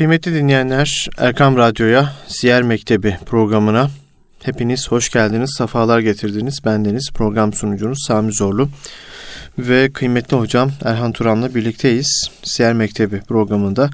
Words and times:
Kıymetli 0.00 0.34
dinleyenler, 0.34 1.08
Erkam 1.18 1.56
Radyo'ya, 1.56 2.12
Siyer 2.28 2.62
Mektebi 2.62 3.18
programına 3.26 3.90
hepiniz 4.42 4.88
hoş 4.88 5.10
geldiniz, 5.10 5.54
sefalar 5.58 6.00
getirdiniz. 6.00 6.64
Bendeniz 6.64 7.10
program 7.14 7.52
sunucunuz 7.52 8.04
Sami 8.06 8.32
Zorlu 8.32 8.68
ve 9.58 9.92
kıymetli 9.92 10.36
hocam 10.36 10.72
Erhan 10.84 11.12
Turan'la 11.12 11.54
birlikteyiz. 11.54 12.30
Siyer 12.42 12.72
Mektebi 12.72 13.20
programında 13.20 13.90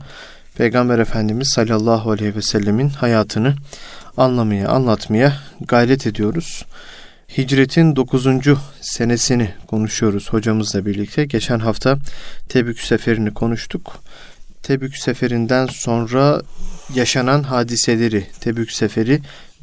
Peygamber 0.56 0.98
Efendimiz 0.98 1.48
sallallahu 1.48 2.10
aleyhi 2.10 2.36
ve 2.36 2.42
sellemin 2.42 2.88
hayatını 2.88 3.54
anlamaya, 4.16 4.68
anlatmaya 4.68 5.32
gayret 5.60 6.06
ediyoruz. 6.06 6.64
Hicretin 7.38 7.96
9. 7.96 8.26
senesini 8.80 9.50
konuşuyoruz 9.66 10.32
hocamızla 10.32 10.86
birlikte. 10.86 11.24
Geçen 11.24 11.58
hafta 11.58 11.98
Tebük 12.48 12.80
seferini 12.80 13.34
konuştuk. 13.34 14.02
Tebük 14.66 14.96
seferinden 14.96 15.66
sonra 15.66 16.42
yaşanan 16.94 17.42
hadiseleri, 17.42 18.26
Tebük 18.40 18.72
seferi 18.72 19.20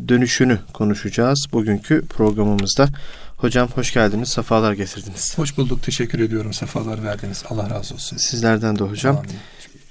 dönüşünü 0.07 0.59
konuşacağız 0.73 1.45
bugünkü 1.51 2.05
programımızda. 2.05 2.89
Hocam 3.37 3.67
hoş 3.67 3.93
geldiniz, 3.93 4.29
sefalar 4.29 4.73
getirdiniz. 4.73 5.37
Hoş 5.37 5.57
bulduk, 5.57 5.83
teşekkür 5.83 6.19
ediyorum. 6.19 6.53
Sefalar 6.53 7.03
verdiniz. 7.03 7.43
Allah 7.49 7.69
razı 7.69 7.93
olsun. 7.93 8.17
Sizlerden 8.17 8.79
de 8.79 8.83
hocam. 8.83 9.17
Amin. 9.17 9.31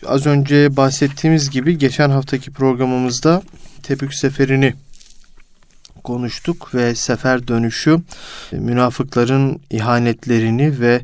Az 0.07 0.27
önce 0.27 0.77
bahsettiğimiz 0.77 1.51
gibi 1.51 1.79
geçen 1.79 2.11
haftaki 2.11 2.51
programımızda 2.51 3.43
Tebük 3.83 4.15
seferini 4.15 4.75
konuştuk 6.05 6.75
ve 6.75 6.95
sefer 6.95 7.49
dönüşü 7.49 7.99
münafıkların 8.53 9.61
ihanetlerini 9.71 10.81
ve 10.81 11.01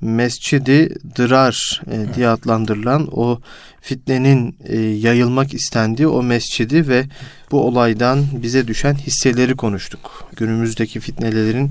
Mescidi 0.00 0.94
Dırar 1.16 1.82
e, 1.90 2.14
diye 2.14 2.28
adlandırılan 2.28 3.08
o 3.12 3.40
fitnenin 3.80 4.56
e, 4.64 4.78
yayılmak 4.78 5.54
istendiği 5.54 6.08
o 6.08 6.22
mescidi 6.22 6.88
ve 6.88 7.04
bu 7.50 7.60
olaydan 7.60 8.24
bize 8.32 8.68
düşen 8.68 8.94
hisseleri 8.94 9.56
konuştuk. 9.56 10.28
Günümüzdeki 10.36 11.00
fitnelerin 11.00 11.70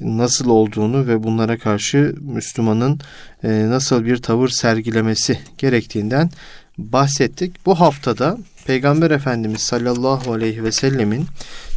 nasıl 0.00 0.48
olduğunu 0.48 1.06
ve 1.06 1.22
bunlara 1.22 1.58
karşı 1.58 2.14
Müslümanın 2.20 3.00
e, 3.44 3.48
nasıl 3.68 4.04
bir 4.04 4.16
tavır 4.16 4.48
sergilemesi 4.48 5.38
gerektiğinden 5.58 6.30
bahsettik. 6.78 7.66
Bu 7.66 7.80
haftada 7.80 8.38
Peygamber 8.66 9.10
Efendimiz 9.10 9.60
sallallahu 9.60 10.32
aleyhi 10.32 10.64
ve 10.64 10.72
sellemin 10.72 11.26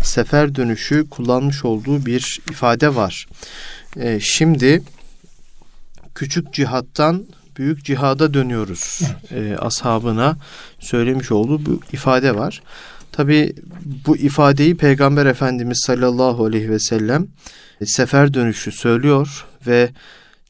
sefer 0.04 0.56
dönüşü 0.56 1.10
kullanmış 1.10 1.66
olduğu 1.66 2.06
bir 2.06 2.42
ifade 2.50 2.96
var. 2.96 3.28
E, 3.98 4.20
şimdi 4.20 4.82
küçük 6.20 6.54
cihattan 6.54 7.26
büyük 7.58 7.86
cihada 7.86 8.34
dönüyoruz 8.34 9.02
e, 9.32 9.56
ashabına 9.56 10.38
söylemiş 10.80 11.32
olduğu 11.32 11.66
bu 11.66 11.80
ifade 11.94 12.36
var. 12.36 12.62
Tabi 13.12 13.56
bu 14.08 14.18
ifadeyi 14.18 14.78
Peygamber 14.78 15.26
Efendimiz 15.26 15.84
sallallahu 15.86 16.46
aleyhi 16.46 16.70
ve 16.70 16.80
sellem 16.80 17.28
e, 17.82 17.86
sefer 17.86 18.34
dönüşü 18.34 18.72
söylüyor 18.72 19.46
ve 19.68 19.90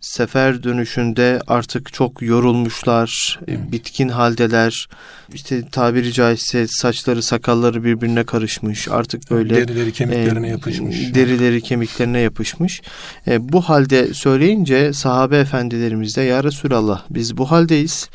sefer 0.02 0.64
dönüşünde 0.64 1.42
artık 1.48 1.94
çok 1.94 2.22
yorulmuşlar, 2.22 3.40
e, 3.48 3.54
evet. 3.54 3.72
bitkin 3.72 4.10
haldeler. 4.10 4.88
İşte 5.34 5.70
tabiri 5.72 6.14
caizse 6.14 6.68
saçları 6.68 7.24
sakalları 7.24 7.84
birbirine 7.84 8.24
karışmış. 8.24 8.88
Artık 8.88 9.32
böyle 9.32 9.56
derileri 9.56 9.94
kemiklerine 9.94 10.48
e, 10.48 10.52
yapışmış. 10.52 11.14
Derileri 11.14 11.62
kemiklerine 11.62 12.20
yapışmış. 12.20 12.82
E, 13.28 13.50
bu 13.52 13.62
halde 13.62 14.14
söyleyince 14.14 14.94
sahabe 14.94 15.38
efendilerimiz 15.38 16.18
de 16.18 16.22
ya 16.22 16.44
Resulallah 16.44 17.04
biz 17.10 17.38
bu 17.38 17.52
haldeyiz. 17.52 18.10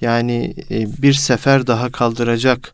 Yani 0.00 0.54
e, 0.70 1.02
bir 1.02 1.12
sefer 1.12 1.66
daha 1.66 1.92
kaldıracak 1.92 2.72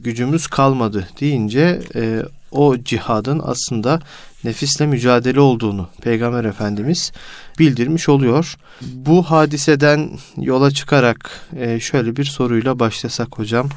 gücümüz 0.00 0.46
kalmadı 0.46 1.08
deyince 1.20 1.80
e, 1.94 2.22
o 2.50 2.76
cihadın 2.84 3.40
aslında 3.44 4.00
nefisle 4.44 4.86
mücadele 4.86 5.40
olduğunu 5.40 5.88
Peygamber 6.02 6.44
Efendimiz 6.44 7.12
bildirmiş 7.58 8.08
oluyor. 8.08 8.56
Bu 8.80 9.22
hadiseden 9.22 10.10
yola 10.36 10.70
çıkarak 10.70 11.30
e, 11.56 11.80
şöyle 11.80 12.16
bir 12.16 12.24
soruyla 12.24 12.78
başlasak 12.78 13.38
hocam. 13.38 13.68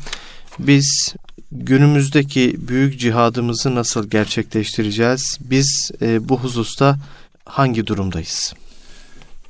Biz 0.59 1.16
günümüzdeki 1.51 2.56
büyük 2.57 3.00
cihadımızı 3.00 3.75
nasıl 3.75 4.09
gerçekleştireceğiz? 4.09 5.38
Biz 5.41 5.91
e, 6.01 6.29
bu 6.29 6.39
hususta 6.39 6.97
hangi 7.45 7.88
durumdayız? 7.88 8.53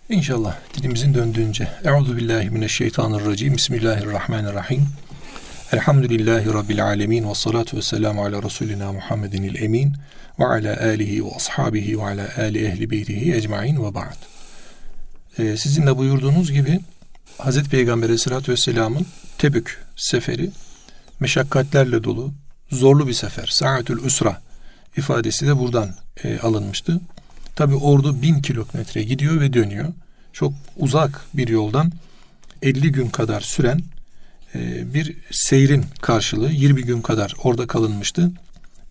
İnşallah 0.09 0.55
dilimizin 0.73 1.13
döndüğünce. 1.13 1.67
Euzu 1.83 2.17
billahi 2.17 2.49
mineşşeytanirracim. 2.49 3.55
Bismillahirrahmanirrahim. 3.55 4.87
Elhamdülillahi 5.71 6.53
Rabbil 6.53 6.85
alemin 6.85 7.29
ve 7.29 7.35
salatu 7.35 7.77
ve 7.77 7.81
selamu 7.81 8.25
ala 8.25 8.43
Resulina 8.43 8.93
Muhammedin 8.93 9.43
il 9.43 9.63
emin 9.63 9.93
ve 10.39 10.45
ala 10.45 10.79
alihi 10.81 11.25
ve 11.25 11.29
ashabihi 11.35 11.99
ve 11.99 12.03
ala 12.03 12.29
ali 12.37 12.65
ehli 12.65 12.89
beytihi 12.89 13.33
ecmain 13.33 13.85
ve 13.85 13.93
ba'd. 13.95 14.17
Ee, 15.39 15.57
sizin 15.57 15.87
de 15.87 15.97
buyurduğunuz 15.97 16.51
gibi 16.51 16.79
Hazreti 17.37 17.69
Peygamber 17.69 18.05
Aleyhisselatü 18.05 18.51
Vesselam'ın 18.51 19.05
Tebük 19.37 19.77
seferi 19.95 20.51
meşakkatlerle 21.19 22.03
dolu, 22.03 22.33
zorlu 22.71 23.07
bir 23.07 23.13
sefer. 23.13 23.47
Saatül 23.47 24.03
Üsra 24.03 24.41
ifadesi 24.97 25.47
de 25.47 25.59
buradan 25.59 25.95
e, 26.23 26.39
alınmıştı. 26.39 27.01
Tabi 27.55 27.75
ordu 27.75 28.21
bin 28.21 28.41
kilometre 28.41 29.03
gidiyor 29.03 29.41
ve 29.41 29.53
dönüyor. 29.53 29.93
Çok 30.33 30.53
uzak 30.77 31.25
bir 31.33 31.47
yoldan 31.47 31.91
50 32.61 32.91
gün 32.91 33.09
kadar 33.09 33.41
süren 33.41 33.81
bir 34.93 35.17
seyrin 35.31 35.85
karşılığı 36.01 36.51
20 36.51 36.83
gün 36.83 37.01
kadar 37.01 37.33
orada 37.43 37.67
kalınmıştı. 37.67 38.31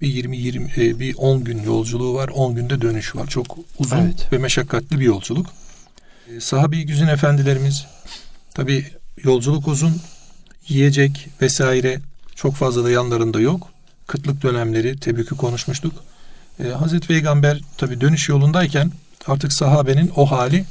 Bir 0.00 0.08
20 0.08 0.36
20 0.36 0.70
e, 0.76 0.98
bir 0.98 1.14
10 1.16 1.44
gün 1.44 1.62
yolculuğu 1.62 2.14
var, 2.14 2.28
10 2.28 2.54
günde 2.54 2.80
dönüş 2.80 3.16
var. 3.16 3.26
Çok 3.26 3.58
uzun 3.78 3.96
evet. 3.96 4.32
ve 4.32 4.38
meşakkatli 4.38 5.00
bir 5.00 5.04
yolculuk. 5.04 5.46
E, 6.36 6.40
sahabi 6.40 6.86
güzün 6.86 7.08
efendilerimiz 7.08 7.86
tabi 8.54 8.86
yolculuk 9.24 9.68
uzun, 9.68 10.00
yiyecek 10.68 11.28
vesaire 11.42 12.00
çok 12.34 12.54
fazla 12.54 12.84
da 12.84 12.90
yanlarında 12.90 13.40
yok. 13.40 13.68
Kıtlık 14.06 14.42
dönemleri 14.42 15.00
Tebük'ü 15.00 15.36
konuşmuştuk. 15.36 15.92
Ee, 16.60 16.68
Hazreti 16.68 17.08
Peygamber 17.08 17.60
tabi 17.78 18.00
dönüş 18.00 18.28
yolundayken 18.28 18.90
artık 19.26 19.52
sahabenin 19.52 20.12
o 20.16 20.30
hali 20.30 20.64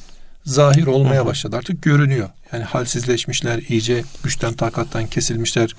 zahir 0.45 0.87
olmaya 0.87 1.25
başladı. 1.25 1.55
Artık 1.57 1.81
görünüyor. 1.81 2.29
Yani 2.53 2.63
halsizleşmişler, 2.63 3.59
iyice 3.69 4.03
güçten 4.23 4.53
takattan 4.53 5.07
kesilmişler. 5.07 5.75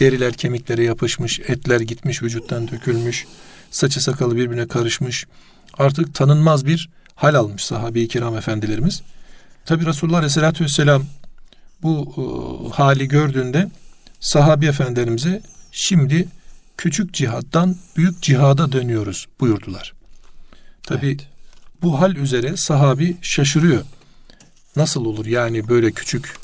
Deriler 0.00 0.32
kemiklere 0.32 0.84
yapışmış, 0.84 1.40
etler 1.40 1.80
gitmiş, 1.80 2.22
vücuttan 2.22 2.68
dökülmüş. 2.68 3.26
Saçı 3.70 4.00
sakalı 4.00 4.36
birbirine 4.36 4.68
karışmış. 4.68 5.26
Artık 5.78 6.14
tanınmaz 6.14 6.66
bir 6.66 6.88
hal 7.14 7.34
almış 7.34 7.64
sahabe-i 7.64 8.08
kiram 8.08 8.36
efendilerimiz. 8.36 9.02
Tabi 9.64 9.86
Resulullah 9.86 10.16
Aleyhisselatü 10.16 10.64
Vesselam 10.64 11.04
bu 11.82 12.14
e, 12.16 12.22
hali 12.76 13.08
gördüğünde 13.08 13.70
sahabi 14.20 14.66
efendilerimize 14.66 15.42
şimdi 15.72 16.28
küçük 16.76 17.14
cihattan 17.14 17.76
büyük 17.96 18.22
cihada 18.22 18.72
dönüyoruz 18.72 19.26
buyurdular. 19.40 19.92
Tabi 20.82 21.06
evet. 21.06 21.26
Bu 21.82 22.00
hal 22.00 22.16
üzere 22.16 22.56
sahabi 22.56 23.16
şaşırıyor. 23.22 23.82
Nasıl 24.76 25.04
olur 25.04 25.26
yani 25.26 25.68
böyle 25.68 25.92
küçük 25.92 26.34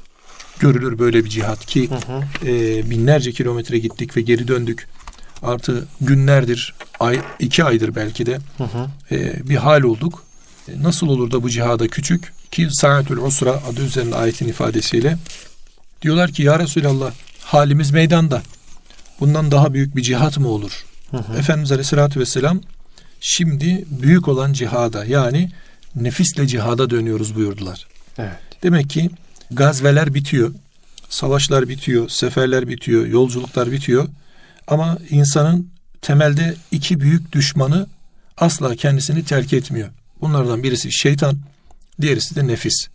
görülür 0.61 0.99
böyle 0.99 1.25
bir 1.25 1.31
cihat 1.31 1.67
ki 1.67 1.91
hı 1.91 1.95
hı. 1.95 2.49
E, 2.51 2.91
binlerce 2.91 3.33
kilometre 3.33 3.79
gittik 3.79 4.17
ve 4.17 4.21
geri 4.21 4.49
döndük. 4.49 4.89
Artı 5.43 5.89
günlerdir, 6.01 6.75
ay, 7.01 7.21
iki 7.39 7.65
aydır 7.65 7.95
belki 7.95 8.27
de 8.27 8.39
hı 8.59 8.65
hı. 8.65 9.15
E, 9.15 9.49
bir 9.49 9.57
hal 9.57 9.83
olduk. 9.83 10.25
E, 10.69 10.83
nasıl 10.83 11.09
olur 11.09 11.31
da 11.31 11.43
bu 11.43 11.51
cihada 11.51 11.89
küçük? 11.89 12.33
Ki 12.51 12.69
Sa'atül 12.71 13.17
Usra 13.17 13.51
adı 13.51 13.85
üzerinde 13.85 14.17
ayetin 14.17 14.49
ifadesiyle 14.49 15.17
diyorlar 16.03 16.33
ki 16.33 16.43
ya 16.43 16.59
Resulallah 16.59 17.13
halimiz 17.41 17.91
meydanda. 17.91 18.43
Bundan 19.21 19.51
daha 19.51 19.75
büyük 19.75 19.97
bir 19.97 20.03
cihat 20.03 20.39
mı 20.39 20.49
olur? 20.49 20.85
Hı 21.11 21.17
hı. 21.17 21.39
Efendimiz 21.39 21.73
Aleyhisselatü 21.73 22.21
Vesselam 22.21 22.61
şimdi 23.21 23.85
büyük 23.91 24.29
olan 24.29 24.53
cihada 24.53 25.05
yani 25.05 25.51
nefisle 25.97 26.47
cihada 26.47 26.91
dönüyoruz 26.91 27.35
buyurdular. 27.35 27.87
Evet. 28.19 28.39
Demek 28.63 28.91
ki 28.91 29.11
gazveler 29.51 30.15
bitiyor, 30.15 30.53
savaşlar 31.09 31.69
bitiyor, 31.69 32.09
seferler 32.09 32.69
bitiyor, 32.69 33.07
yolculuklar 33.07 33.73
bitiyor. 33.73 34.09
Ama 34.67 34.99
insanın 35.11 35.71
temelde 36.03 36.55
iki 36.71 37.01
büyük 37.01 37.33
düşmanı 37.33 37.87
asla 38.37 38.77
kendisini 38.77 39.25
terk 39.25 39.53
etmiyor. 39.53 39.89
Bunlardan 40.21 40.63
birisi 40.63 40.93
şeytan, 40.93 41.39
diğerisi 42.01 42.37
de 42.37 42.47
nefis. 42.47 42.89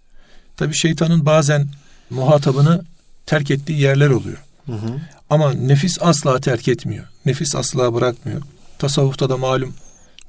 Tabi 0.58 0.74
şeytanın 0.74 1.26
bazen 1.26 1.68
muhatabını 2.10 2.86
terk 3.26 3.52
ettiği 3.52 3.80
yerler 3.80 4.10
oluyor. 4.10 4.38
Hı 4.66 4.72
hı. 4.72 5.00
Ama 5.30 5.54
nefis 5.54 5.98
asla 6.02 6.40
terk 6.40 6.68
etmiyor. 6.68 7.06
Nefis 7.26 7.56
asla 7.56 7.94
bırakmıyor. 7.94 8.42
Tasavvufta 8.80 9.30
da 9.30 9.38
malum 9.38 9.74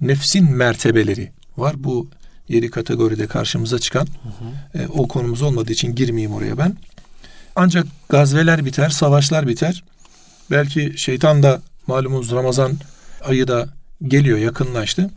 nefsin 0.01 0.51
mertebeleri 0.51 1.33
var. 1.57 1.75
Bu 1.79 2.09
yedi 2.49 2.71
kategoride 2.71 3.27
karşımıza 3.27 3.79
çıkan 3.79 4.07
hı 4.07 4.79
hı. 4.79 4.83
E, 4.83 4.87
o 4.87 5.09
konumuz 5.09 5.43
olmadığı 5.43 5.73
için 5.73 5.95
girmeyeyim 5.95 6.35
oraya 6.35 6.59
ben. 6.59 6.77
Ancak 7.57 7.87
gazveler 8.09 8.65
biter, 8.65 8.89
savaşlar 8.89 9.49
biter. 9.49 9.85
Belki 10.51 10.95
şeytan 10.97 11.43
da 11.43 11.63
malumunuz 11.87 12.33
Ramazan 12.33 12.73
ayı 13.25 13.49
da 13.49 13.69
geliyor, 14.03 14.39
yakınlaştı. 14.39 15.11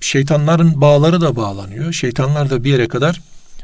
Şeytanların 0.00 0.80
bağları 0.80 1.20
da 1.20 1.36
bağlanıyor. 1.36 1.92
Şeytanlar 1.92 2.50
da 2.50 2.64
bir 2.64 2.70
yere 2.70 2.88
kadar 2.88 3.20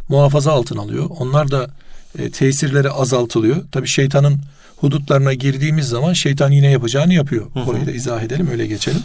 muhafaza 0.09 0.53
altına 0.53 0.81
alıyor. 0.81 1.07
Onlar 1.11 1.51
da 1.51 1.71
e, 2.19 2.31
tesirleri 2.31 2.91
azaltılıyor. 2.91 3.65
Tabi 3.73 3.87
şeytanın 3.87 4.41
hudutlarına 4.77 5.35
girdiğimiz 5.35 5.89
zaman 5.89 6.13
şeytan 6.13 6.51
yine 6.51 6.71
yapacağını 6.71 7.15
yapıyor. 7.15 7.47
Hı 7.55 7.61
hı. 7.61 7.71
Orayı 7.71 7.87
da 7.87 7.91
izah 7.91 8.23
edelim 8.23 8.49
öyle 8.51 8.67
geçelim. 8.67 9.03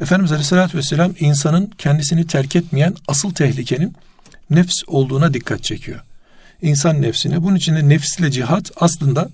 Efendimiz 0.00 0.32
Aleyhisselatü 0.32 0.78
Vesselam 0.78 1.14
insanın 1.20 1.70
kendisini 1.78 2.26
terk 2.26 2.56
etmeyen 2.56 2.94
asıl 3.08 3.34
tehlikenin 3.34 3.94
nefs 4.50 4.82
olduğuna 4.86 5.34
dikkat 5.34 5.62
çekiyor. 5.64 6.00
İnsan 6.62 7.02
nefsine. 7.02 7.42
Bunun 7.42 7.56
için 7.56 7.76
de 7.76 7.88
nefsle 7.88 8.30
cihat 8.30 8.70
aslında 8.76 9.28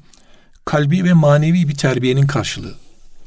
kalbi 0.64 1.04
ve 1.04 1.12
manevi 1.12 1.68
bir 1.68 1.74
terbiyenin 1.74 2.26
karşılığı. 2.26 2.74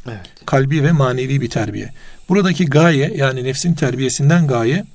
Evet. 0.07 0.19
Kalbi 0.45 0.83
ve 0.83 0.91
manevi 0.91 1.41
bir 1.41 1.49
terbiye. 1.49 1.93
Buradaki 2.29 2.65
gaye 2.65 3.13
yani 3.15 3.43
nefsin 3.43 3.73
terbiyesinden 3.73 4.47
gaye 4.47 4.85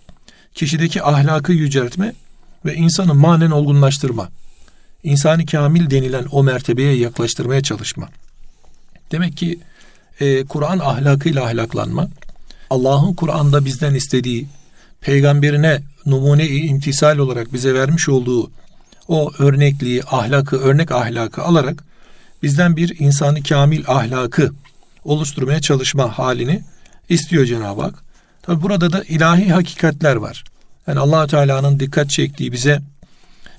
kişideki 0.54 1.02
ahlakı 1.02 1.52
yüceltme 1.52 2.12
ve 2.64 2.75
insanı 2.75 3.14
manen 3.14 3.50
olgunlaştırma. 3.50 4.28
İnsani 5.02 5.46
kamil 5.46 5.90
denilen 5.90 6.26
o 6.32 6.42
mertebeye 6.42 6.94
yaklaştırmaya 6.94 7.62
çalışma. 7.62 8.08
Demek 9.12 9.37
ki 9.37 9.60
e, 10.20 10.44
Kur'an 10.44 10.78
ahlakıyla 10.78 11.44
ahlaklanma, 11.44 12.08
Allah'ın 12.70 13.14
Kur'an'da 13.14 13.64
bizden 13.64 13.94
istediği, 13.94 14.46
peygamberine 15.00 15.82
numune-i 16.06 16.67
imtisal 16.67 17.19
olarak 17.19 17.52
bize 17.52 17.75
vermiş 17.75 18.08
olduğu 18.08 18.50
o 19.08 19.32
örnekliği, 19.38 20.02
ahlakı, 20.05 20.56
örnek 20.56 20.93
ahlakı 20.93 21.43
alarak 21.43 21.84
bizden 22.43 22.76
bir 22.76 22.99
insanı 22.99 23.43
kamil 23.43 23.84
ahlakı 23.87 24.52
oluşturmaya 25.05 25.61
çalışma 25.61 26.19
halini 26.19 26.62
istiyor 27.08 27.44
Cenab-ı 27.44 27.82
Hak. 27.82 27.94
Tabi 28.43 28.62
burada 28.62 28.93
da 28.93 29.05
ilahi 29.05 29.52
hakikatler 29.52 30.16
var. 30.16 30.44
Yani 30.87 30.99
allah 30.99 31.26
Teala'nın 31.26 31.81
dikkat 31.81 32.11
çektiği 32.11 32.52
bize 32.52 32.82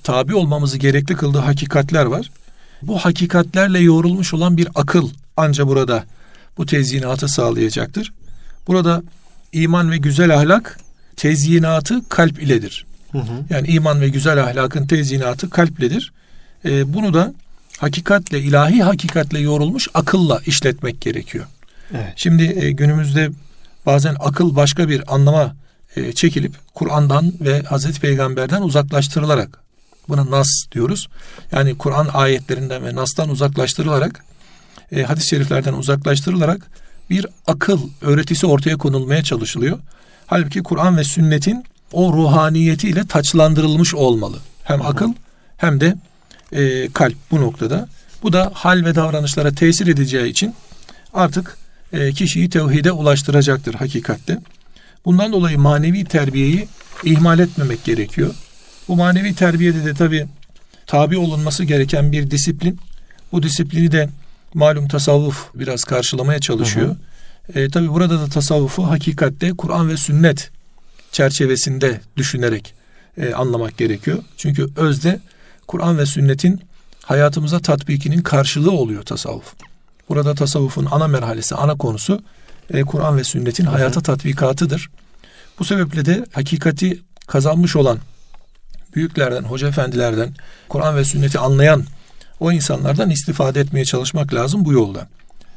tabi 0.02 0.34
olmamızı 0.34 0.78
gerekli 0.78 1.16
kıldığı 1.16 1.38
hakikatler 1.38 2.04
var. 2.04 2.30
Bu 2.82 2.98
hakikatlerle 2.98 3.78
yoğrulmuş 3.78 4.34
olan 4.34 4.56
bir 4.56 4.68
akıl 4.74 5.10
anca 5.36 5.68
burada 5.68 6.04
bu 6.58 6.66
tezyinatı 6.66 7.28
sağlayacaktır. 7.28 8.12
Burada 8.66 9.02
iman 9.52 9.90
ve 9.90 9.96
güzel 9.96 10.34
ahlak 10.34 10.80
tezyinatı 11.16 12.08
kalp 12.08 12.42
iledir. 12.42 12.86
Hı 13.12 13.18
hı. 13.18 13.44
Yani 13.50 13.68
iman 13.68 14.00
ve 14.00 14.08
güzel 14.08 14.42
ahlakın 14.42 14.86
tezyinatı 14.86 15.50
kalpledir. 15.50 16.12
Ee, 16.64 16.94
bunu 16.94 17.14
da 17.14 17.34
hakikatle, 17.78 18.40
ilahi 18.40 18.82
hakikatle 18.82 19.38
yoğrulmuş 19.38 19.88
akılla 19.94 20.40
işletmek 20.46 21.00
gerekiyor. 21.00 21.44
Evet. 21.94 22.12
Şimdi 22.16 22.42
e, 22.42 22.70
günümüzde 22.70 23.30
bazen 23.86 24.16
akıl 24.20 24.56
başka 24.56 24.88
bir 24.88 25.14
anlama 25.14 25.56
e, 25.96 26.12
çekilip 26.12 26.54
Kur'an'dan 26.74 27.32
ve 27.40 27.62
Hazreti 27.62 28.00
Peygamber'den 28.00 28.62
uzaklaştırılarak 28.62 29.62
buna 30.08 30.30
nas 30.30 30.48
diyoruz. 30.72 31.08
Yani 31.52 31.78
Kur'an 31.78 32.08
ayetlerinden 32.12 32.84
ve 32.84 32.94
nastan 32.94 33.28
uzaklaştırılarak 33.28 34.24
e, 34.92 35.02
hadis-i 35.02 35.28
şeriflerden 35.28 35.72
uzaklaştırılarak 35.72 36.70
bir 37.10 37.26
akıl 37.46 37.80
öğretisi 38.00 38.46
ortaya 38.46 38.76
konulmaya 38.76 39.22
çalışılıyor. 39.22 39.78
Halbuki 40.26 40.62
Kur'an 40.62 40.96
ve 40.96 41.04
sünnetin 41.04 41.64
o 41.92 42.12
ruhaniyetiyle 42.12 43.06
taçlandırılmış 43.06 43.94
olmalı. 43.94 44.38
Hem 44.64 44.80
Hı-hı. 44.80 44.88
akıl 44.88 45.12
hem 45.56 45.80
de 45.80 45.96
e, 46.52 46.88
kalp 46.92 47.16
bu 47.30 47.40
noktada. 47.40 47.88
Bu 48.22 48.32
da 48.32 48.50
hal 48.54 48.84
ve 48.84 48.94
davranışlara 48.94 49.54
tesir 49.54 49.86
edeceği 49.86 50.30
için 50.30 50.54
artık 51.14 51.56
e, 51.92 52.12
kişiyi 52.12 52.50
tevhide 52.50 52.92
ulaştıracaktır 52.92 53.74
hakikatte. 53.74 54.38
Bundan 55.04 55.32
dolayı 55.32 55.58
manevi 55.58 56.04
terbiyeyi 56.04 56.68
ihmal 57.04 57.38
etmemek 57.38 57.84
gerekiyor. 57.84 58.34
Bu 58.88 58.96
manevi 58.96 59.34
terbiyede 59.34 59.84
de 59.84 59.94
tabi 59.94 60.26
tabi 60.86 61.18
olunması 61.18 61.64
gereken 61.64 62.12
bir 62.12 62.30
disiplin. 62.30 62.78
Bu 63.32 63.42
disiplini 63.42 63.92
de 63.92 64.08
malum 64.54 64.88
tasavvuf 64.88 65.50
biraz 65.54 65.84
karşılamaya 65.84 66.38
çalışıyor. 66.38 66.86
Hı 66.86 67.52
hı. 67.52 67.60
E, 67.60 67.68
tabi 67.68 67.88
burada 67.88 68.20
da 68.20 68.26
tasavvufu 68.26 68.90
hakikatte 68.90 69.50
Kur'an 69.50 69.88
ve 69.88 69.96
sünnet 69.96 70.50
çerçevesinde 71.12 72.00
düşünerek 72.16 72.74
e, 73.16 73.34
anlamak 73.34 73.78
gerekiyor. 73.78 74.18
Çünkü 74.36 74.66
özde 74.76 75.20
Kur'an 75.66 75.98
ve 75.98 76.06
sünnetin 76.06 76.60
hayatımıza 77.02 77.58
tatbikinin 77.58 78.22
karşılığı 78.22 78.70
oluyor 78.72 79.02
tasavvuf. 79.02 79.54
Burada 80.08 80.34
tasavvufun 80.34 80.88
ana 80.90 81.08
merhalesi, 81.08 81.54
ana 81.54 81.76
konusu 81.76 82.22
e, 82.70 82.82
Kur'an 82.82 83.16
ve 83.16 83.24
sünnetin 83.24 83.64
hayata 83.64 84.00
tatbikatıdır. 84.00 84.90
Bu 85.58 85.64
sebeple 85.64 86.04
de 86.04 86.26
hakikati 86.32 87.00
kazanmış 87.26 87.76
olan 87.76 87.98
büyüklerden, 88.94 89.42
hoca 89.42 89.68
efendilerden, 89.68 90.34
Kur'an 90.68 90.96
ve 90.96 91.04
sünneti 91.04 91.38
anlayan 91.38 91.84
o 92.42 92.52
insanlardan 92.52 93.10
istifade 93.10 93.60
etmeye 93.60 93.84
çalışmak 93.84 94.34
lazım 94.34 94.64
bu 94.64 94.72
yolda. 94.72 95.08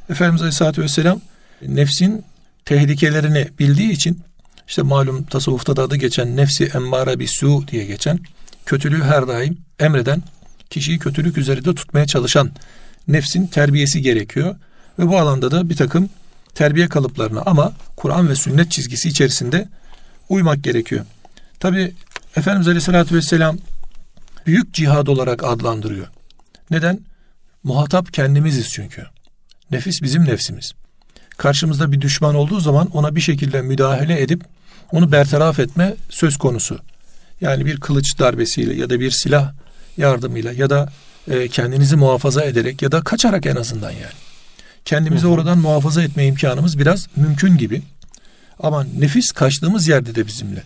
Efendimiz 0.10 0.42
Aleyhisselatü 0.42 0.82
Vesselam 0.82 1.22
nefsin 1.62 2.26
tehlikelerini 2.66 3.48
bildiği 3.60 3.92
için 3.92 4.22
işte 4.68 4.82
malum 4.82 5.24
tasavvufta 5.24 5.76
da 5.76 5.84
adı 5.84 5.96
geçen 5.96 6.38
nefsi 6.38 6.66
emmare 6.66 7.20
bir 7.20 7.28
su 7.28 7.64
diye 7.68 7.86
geçen 7.86 8.20
kötülüğü 8.66 9.04
her 9.04 9.28
daim 9.28 9.58
emreden 9.80 10.24
kişiyi 10.70 11.00
kötülük 11.00 11.38
üzerinde 11.38 11.76
tutmaya 11.76 12.08
çalışan 12.08 12.52
nefsin 13.08 13.48
terbiyesi 13.48 14.02
gerekiyor. 14.02 14.56
Ve 15.00 15.08
bu 15.08 15.18
alanda 15.18 15.52
da 15.52 15.70
bir 15.70 15.76
takım 15.76 16.10
terbiye 16.56 16.88
kalıplarına 16.88 17.42
ama 17.46 17.74
Kur'an 17.96 18.30
ve 18.30 18.36
sünnet 18.36 18.72
çizgisi 18.72 19.10
içerisinde 19.10 19.68
uymak 20.30 20.64
gerekiyor. 20.64 21.06
Tabi 21.60 21.94
Efendimiz 22.36 22.68
Aleyhisselatü 22.68 23.16
Vesselam 23.16 23.58
büyük 24.46 24.74
cihad 24.74 25.08
olarak 25.08 25.44
adlandırıyor. 25.44 26.08
Neden? 26.72 27.00
Muhatap 27.64 28.14
kendimiziz 28.14 28.72
çünkü. 28.72 29.06
Nefis 29.72 30.02
bizim 30.02 30.26
nefsimiz. 30.26 30.74
Karşımızda 31.38 31.92
bir 31.92 32.02
düşman 32.02 32.36
olduğu 32.36 32.60
zaman 32.60 32.88
ona 32.94 33.16
bir 33.16 33.22
şekilde 33.22 33.62
müdahale 33.62 34.22
edip 34.22 34.44
onu 34.92 35.12
bertaraf 35.12 35.60
etme 35.60 35.96
söz 36.10 36.38
konusu. 36.38 36.80
Yani 37.42 37.66
bir 37.66 37.80
kılıç 37.80 38.20
darbesiyle 38.20 38.74
ya 38.74 38.90
da 38.90 39.00
bir 39.00 39.12
silah 39.12 39.54
yardımıyla 39.98 40.52
ya 40.52 40.70
da 40.70 40.92
e, 41.28 41.48
kendinizi 41.48 41.96
muhafaza 41.96 42.44
ederek 42.44 42.82
ya 42.82 42.92
da 42.92 43.02
kaçarak 43.02 43.46
en 43.46 43.56
azından 43.56 43.92
yani. 43.92 44.14
Kendimizi 44.86 45.28
oradan 45.28 45.58
muhafaza 45.58 46.04
etme 46.04 46.26
imkanımız 46.26 46.80
biraz 46.80 47.08
mümkün 47.16 47.58
gibi. 47.58 47.82
Ama 48.60 48.84
nefis 48.84 49.32
kaçtığımız 49.32 49.88
yerde 49.88 50.16
de 50.16 50.28
bizimle. 50.28 50.64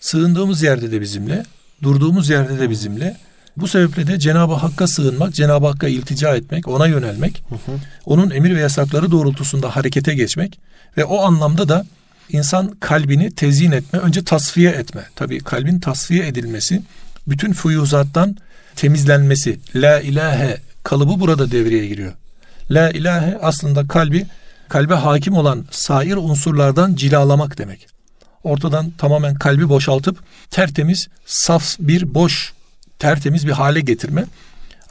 Sığındığımız 0.00 0.62
yerde 0.62 0.92
de 0.92 1.00
bizimle. 1.00 1.44
Durduğumuz 1.82 2.28
yerde 2.28 2.58
de 2.58 2.70
bizimle. 2.70 3.16
Bu 3.56 3.68
sebeple 3.68 4.06
de 4.06 4.18
Cenab-ı 4.18 4.54
Hakk'a 4.54 4.86
sığınmak, 4.86 5.34
Cenab-ı 5.34 5.66
Hakk'a 5.66 5.88
iltica 5.88 6.36
etmek, 6.36 6.68
ona 6.68 6.86
yönelmek, 6.86 7.42
hı 7.48 7.54
hı. 7.54 7.76
onun 8.06 8.30
emir 8.30 8.56
ve 8.56 8.60
yasakları 8.60 9.10
doğrultusunda 9.10 9.76
harekete 9.76 10.14
geçmek 10.14 10.60
ve 10.96 11.04
o 11.04 11.20
anlamda 11.20 11.68
da 11.68 11.86
insan 12.28 12.68
kalbini 12.80 13.30
tezyin 13.30 13.72
etme, 13.72 13.98
önce 13.98 14.24
tasfiye 14.24 14.70
etme. 14.70 15.04
Tabii 15.16 15.38
kalbin 15.38 15.80
tasfiye 15.80 16.26
edilmesi, 16.26 16.82
bütün 17.26 17.52
fuyuzattan 17.52 18.36
temizlenmesi, 18.76 19.60
la 19.74 20.00
ilahe 20.00 20.58
kalıbı 20.82 21.20
burada 21.20 21.50
devreye 21.50 21.86
giriyor. 21.86 22.12
La 22.70 22.90
ilahe 22.90 23.38
aslında 23.42 23.88
kalbi, 23.88 24.26
kalbe 24.68 24.94
hakim 24.94 25.34
olan 25.34 25.64
sair 25.70 26.16
unsurlardan 26.16 26.94
cilalamak 26.94 27.58
demek. 27.58 27.86
Ortadan 28.44 28.90
tamamen 28.90 29.34
kalbi 29.34 29.68
boşaltıp 29.68 30.18
tertemiz, 30.50 31.08
saf 31.26 31.76
bir 31.80 32.14
boş, 32.14 32.52
tertemiz 33.00 33.46
bir 33.46 33.52
hale 33.52 33.80
getirme. 33.80 34.24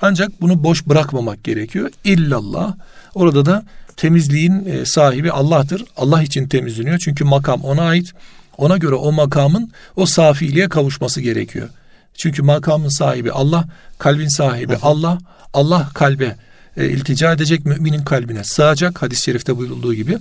Ancak 0.02 0.42
bunu 0.42 0.64
boş 0.64 0.88
bırakmamak 0.88 1.44
gerekiyor. 1.44 1.92
İllallah. 2.04 2.76
Orada 3.16 3.46
da 3.46 3.64
temizliğin 3.98 4.66
e, 4.66 4.86
sahibi 4.86 5.32
Allah'tır. 5.32 5.86
Allah 5.98 6.24
için 6.24 6.48
temizleniyor. 6.48 6.98
Çünkü 7.00 7.24
makam 7.24 7.62
ona 7.62 7.82
ait. 7.82 8.14
Ona 8.58 8.78
göre 8.78 8.96
o 8.96 9.12
makamın 9.12 9.72
o 9.96 10.06
safiliğe 10.06 10.70
kavuşması 10.70 11.22
gerekiyor. 11.22 11.70
Çünkü 12.14 12.42
makamın 12.42 12.90
sahibi 12.90 13.32
Allah, 13.32 13.66
kalbin 13.98 14.28
sahibi 14.28 14.76
Allah. 14.82 15.18
Allah 15.54 15.90
kalbe 15.94 16.36
e, 16.78 16.90
iltica 16.90 17.34
edecek, 17.34 17.66
müminin 17.66 18.04
kalbine 18.04 18.44
sığacak. 18.44 19.02
Hadis-i 19.02 19.24
şerifte 19.24 19.58
buyurulduğu 19.58 19.94
gibi. 19.94 20.18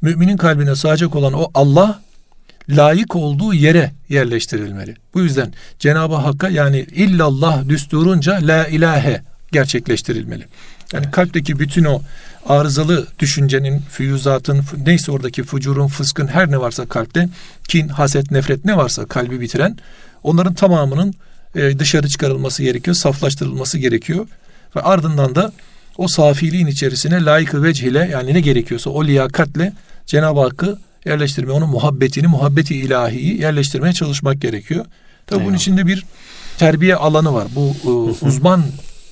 Müminin 0.00 0.36
kalbine 0.36 0.76
sığacak 0.76 1.16
olan 1.16 1.32
o 1.32 1.50
Allah 1.54 2.00
layık 2.68 3.16
olduğu 3.16 3.54
yere 3.54 3.92
yerleştirilmeli. 4.08 4.94
Bu 5.14 5.20
yüzden 5.20 5.52
Cenab-ı 5.78 6.14
Hakk'a 6.14 6.48
yani 6.48 6.86
illallah 6.94 7.68
düsturunca 7.68 8.38
la 8.42 8.66
ilahe 8.66 9.22
gerçekleştirilmeli. 9.52 10.44
Yani 10.92 11.10
kalpteki 11.10 11.58
bütün 11.58 11.84
o 11.84 12.02
arızalı 12.46 13.06
düşüncenin, 13.18 13.78
füyüzatın, 13.90 14.64
neyse 14.86 15.12
oradaki 15.12 15.42
fucurun, 15.42 15.86
fıskın 15.86 16.26
her 16.26 16.50
ne 16.50 16.60
varsa 16.60 16.86
kalpte, 16.86 17.28
kin, 17.68 17.88
haset, 17.88 18.30
nefret 18.30 18.64
ne 18.64 18.76
varsa 18.76 19.06
kalbi 19.06 19.40
bitiren 19.40 19.76
onların 20.22 20.54
tamamının 20.54 21.14
e, 21.54 21.78
dışarı 21.78 22.08
çıkarılması 22.08 22.62
gerekiyor, 22.62 22.96
saflaştırılması 22.96 23.78
gerekiyor. 23.78 24.26
Ve 24.76 24.80
ardından 24.80 25.34
da 25.34 25.52
o 25.98 26.08
safiliğin 26.08 26.66
içerisine 26.66 27.24
layıkı 27.24 27.62
vecihle 27.62 28.08
yani 28.12 28.34
ne 28.34 28.40
gerekiyorsa 28.40 28.90
o 28.90 29.04
liyakatle 29.04 29.72
Cenab-ı 30.06 30.40
Hakk'ı 30.40 30.78
yerleştirme, 31.06 31.52
onun 31.52 31.68
muhabbetini, 31.68 32.26
muhabbeti 32.26 32.76
ilahiyi 32.76 33.40
yerleştirmeye 33.40 33.92
çalışmak 33.92 34.40
gerekiyor. 34.40 34.84
Tabi 35.26 35.44
bunun 35.44 35.56
içinde 35.56 35.86
bir 35.86 36.04
terbiye 36.58 36.96
alanı 36.96 37.34
var. 37.34 37.48
Bu 37.54 37.74
e, 37.84 37.88
uzman, 38.26 38.64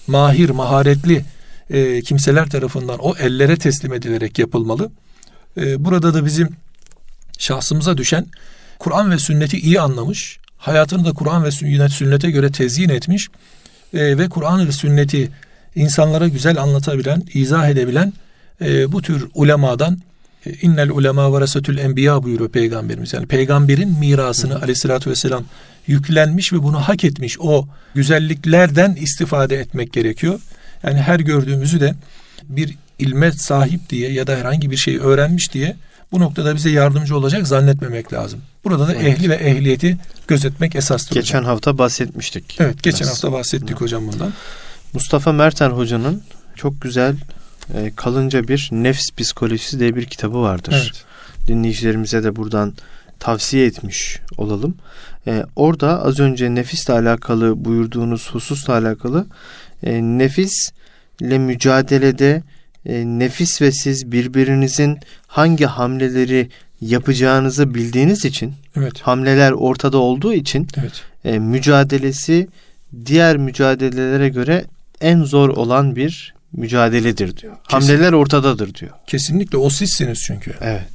mahir, 0.07 0.51
maharetli 0.51 1.25
e, 1.71 2.03
kimseler 2.03 2.51
tarafından 2.51 2.99
o 2.99 3.17
ellere 3.17 3.57
teslim 3.57 3.93
edilerek 3.93 4.39
yapılmalı. 4.39 4.91
E, 5.57 5.85
burada 5.85 6.15
da 6.15 6.25
bizim 6.25 6.49
şahsımıza 7.39 7.97
düşen 7.97 8.27
Kur'an 8.79 9.11
ve 9.11 9.19
sünneti 9.19 9.59
iyi 9.59 9.81
anlamış, 9.81 10.39
hayatını 10.59 11.05
da 11.05 11.13
Kur'an 11.13 11.45
ve 11.45 11.51
sünnete 11.89 12.31
göre 12.31 12.53
tezyin 12.53 12.89
etmiş 12.89 13.29
e, 13.95 14.19
ve 14.19 14.29
Kur'an 14.29 14.67
ve 14.67 14.73
sünneti 14.73 15.31
insanlara 15.75 16.29
güzel 16.29 16.63
anlatabilen, 16.63 17.23
izah 17.35 17.69
edebilen 17.69 18.13
e, 18.61 18.93
bu 18.93 19.03
tür 19.03 19.29
ulemadan 19.35 19.99
innel 20.63 20.91
ulema 20.91 21.33
varasetül 21.33 21.79
enbiya 21.79 22.23
buyuruyor 22.23 22.51
peygamberimiz. 22.51 23.13
Yani 23.13 23.27
peygamberin 23.27 23.99
mirasını 23.99 24.57
aleyhissalatü 24.63 25.11
vesselam 25.11 25.45
yüklenmiş 25.87 26.53
ve 26.53 26.63
bunu 26.63 26.81
hak 26.81 27.05
etmiş 27.05 27.37
o 27.41 27.69
güzelliklerden 27.95 28.95
istifade 28.95 29.57
etmek 29.57 29.93
gerekiyor. 29.93 30.41
Yani 30.83 30.99
her 30.99 31.21
gördüğümüzü 31.21 31.81
de 31.81 31.95
bir 32.43 32.75
ilme 32.99 33.33
sahip 33.33 33.91
diye 33.91 34.13
ya 34.13 34.27
da 34.27 34.37
herhangi 34.37 34.71
bir 34.71 34.77
şey 34.77 34.97
öğrenmiş 34.97 35.53
diye 35.53 35.77
bu 36.13 36.21
noktada 36.21 36.55
bize 36.55 36.71
yardımcı 36.71 37.17
olacak 37.17 37.47
zannetmemek 37.47 38.13
lazım. 38.13 38.41
Burada 38.65 38.89
da 38.89 38.95
evet. 38.95 39.19
ehli 39.19 39.31
ve 39.31 39.35
ehliyeti 39.35 39.97
gözetmek 40.29 40.77
esastır. 40.77 41.15
Geçen 41.15 41.39
hocam. 41.39 41.51
hafta 41.51 41.79
bahsetmiştik. 41.79 42.57
Evet, 42.61 42.83
geçen 42.83 43.01
biraz. 43.01 43.11
hafta 43.11 43.33
bahsettik 43.33 43.71
evet. 43.71 43.81
hocam 43.81 44.09
bundan. 44.13 44.33
Mustafa 44.93 45.33
Merten 45.33 45.71
hocanın 45.71 46.23
çok 46.57 46.81
güzel 46.81 47.17
e, 47.75 47.93
kalınca 47.97 48.49
bir 48.49 48.69
nefs 48.73 49.11
psikolojisi 49.11 49.81
diye 49.81 49.97
bir 49.97 50.05
kitabı 50.05 50.41
vardır. 50.41 50.75
Evet. 50.83 51.05
Dinleyicilerimize 51.49 52.25
de 52.25 52.37
buradan 52.37 52.75
tavsiye 53.19 53.67
etmiş 53.67 54.21
olalım. 54.37 54.75
E, 55.27 55.45
orada 55.57 56.03
az 56.03 56.21
önce 56.21 56.55
nefisle 56.55 56.93
alakalı 56.93 57.65
buyurduğunuz 57.65 58.31
hususla 58.31 58.75
alakalı 58.75 59.27
e, 59.83 60.03
nefisle 60.03 61.39
mücadelede 61.39 62.43
e, 62.87 63.05
nefis 63.07 63.63
ve 63.63 63.73
siz 63.73 64.13
birbirinizin 64.13 64.99
hangi 65.27 65.65
hamleleri 65.65 66.49
yapacağınızı 66.81 67.75
bildiğiniz 67.75 68.25
için 68.25 68.53
evet. 68.77 69.01
hamleler 69.01 69.53
ortada 69.53 69.99
olduğu 69.99 70.33
için 70.33 70.69
evet. 70.79 71.03
e, 71.25 71.39
mücadelesi 71.39 72.49
diğer 73.07 73.37
mücadelelere 73.37 74.29
göre 74.29 74.65
en 75.01 75.23
zor 75.23 75.49
olan 75.49 75.97
bir 75.97 76.35
mücadeledir 76.57 77.37
diyor. 77.37 77.57
Kesin, 77.69 77.93
Hamleler 77.93 78.13
ortadadır 78.13 78.75
diyor. 78.75 78.93
Kesinlikle 79.07 79.59
o 79.59 79.71
sizsiniz 79.71 80.23
çünkü. 80.23 80.55
Evet. 80.61 80.89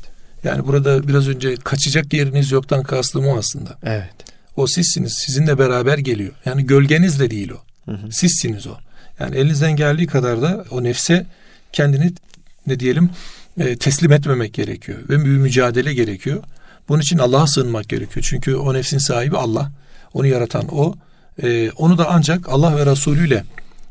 Yani 0.44 0.68
burada 0.68 1.08
biraz 1.08 1.28
önce 1.28 1.56
kaçacak 1.56 2.13
yeriniz 2.13 2.51
yoktan 2.51 2.84
kastım 2.84 3.28
o 3.28 3.38
aslında. 3.38 3.78
Evet. 3.84 4.13
O 4.56 4.68
sizsiniz. 4.68 5.13
Sizinle 5.13 5.60
beraber 5.60 5.98
geliyor. 5.98 6.34
Yani 6.46 6.66
gölgeniz 6.66 7.20
de 7.20 7.32
değil 7.32 7.51
o. 7.51 7.92
Hı 7.92 7.98
hı. 7.98 8.12
Sizsiniz 8.12 8.68
o. 8.68 8.74
Yani 9.20 9.36
elinizden 9.36 9.75
geldiği 9.75 10.08
kadar 10.08 10.42
da 10.42 10.66
o 10.72 10.84
nefse 10.84 11.25
kendini 11.74 12.12
ne 12.68 12.80
diyelim 12.80 13.10
e, 13.60 13.75
teslim 13.78 14.12
etmemek 14.12 14.54
gerekiyor 14.54 15.00
ve 15.10 15.25
bir 15.25 15.30
mücadele 15.30 15.94
gerekiyor. 15.94 16.44
Bunun 16.89 17.01
için 17.01 17.18
Allah'a 17.18 17.48
sığınmak 17.48 17.89
gerekiyor. 17.89 18.25
Çünkü 18.30 18.56
o 18.56 18.74
nefsin 18.74 18.98
sahibi 18.98 19.38
Allah. 19.38 19.72
Onu 20.13 20.28
yaratan 20.28 20.68
o. 20.72 20.96
E, 21.44 21.72
onu 21.72 21.98
da 21.98 22.10
ancak 22.10 22.50
Allah 22.50 22.78
ve 22.78 22.86
Resulü 22.86 23.28
ile 23.28 23.44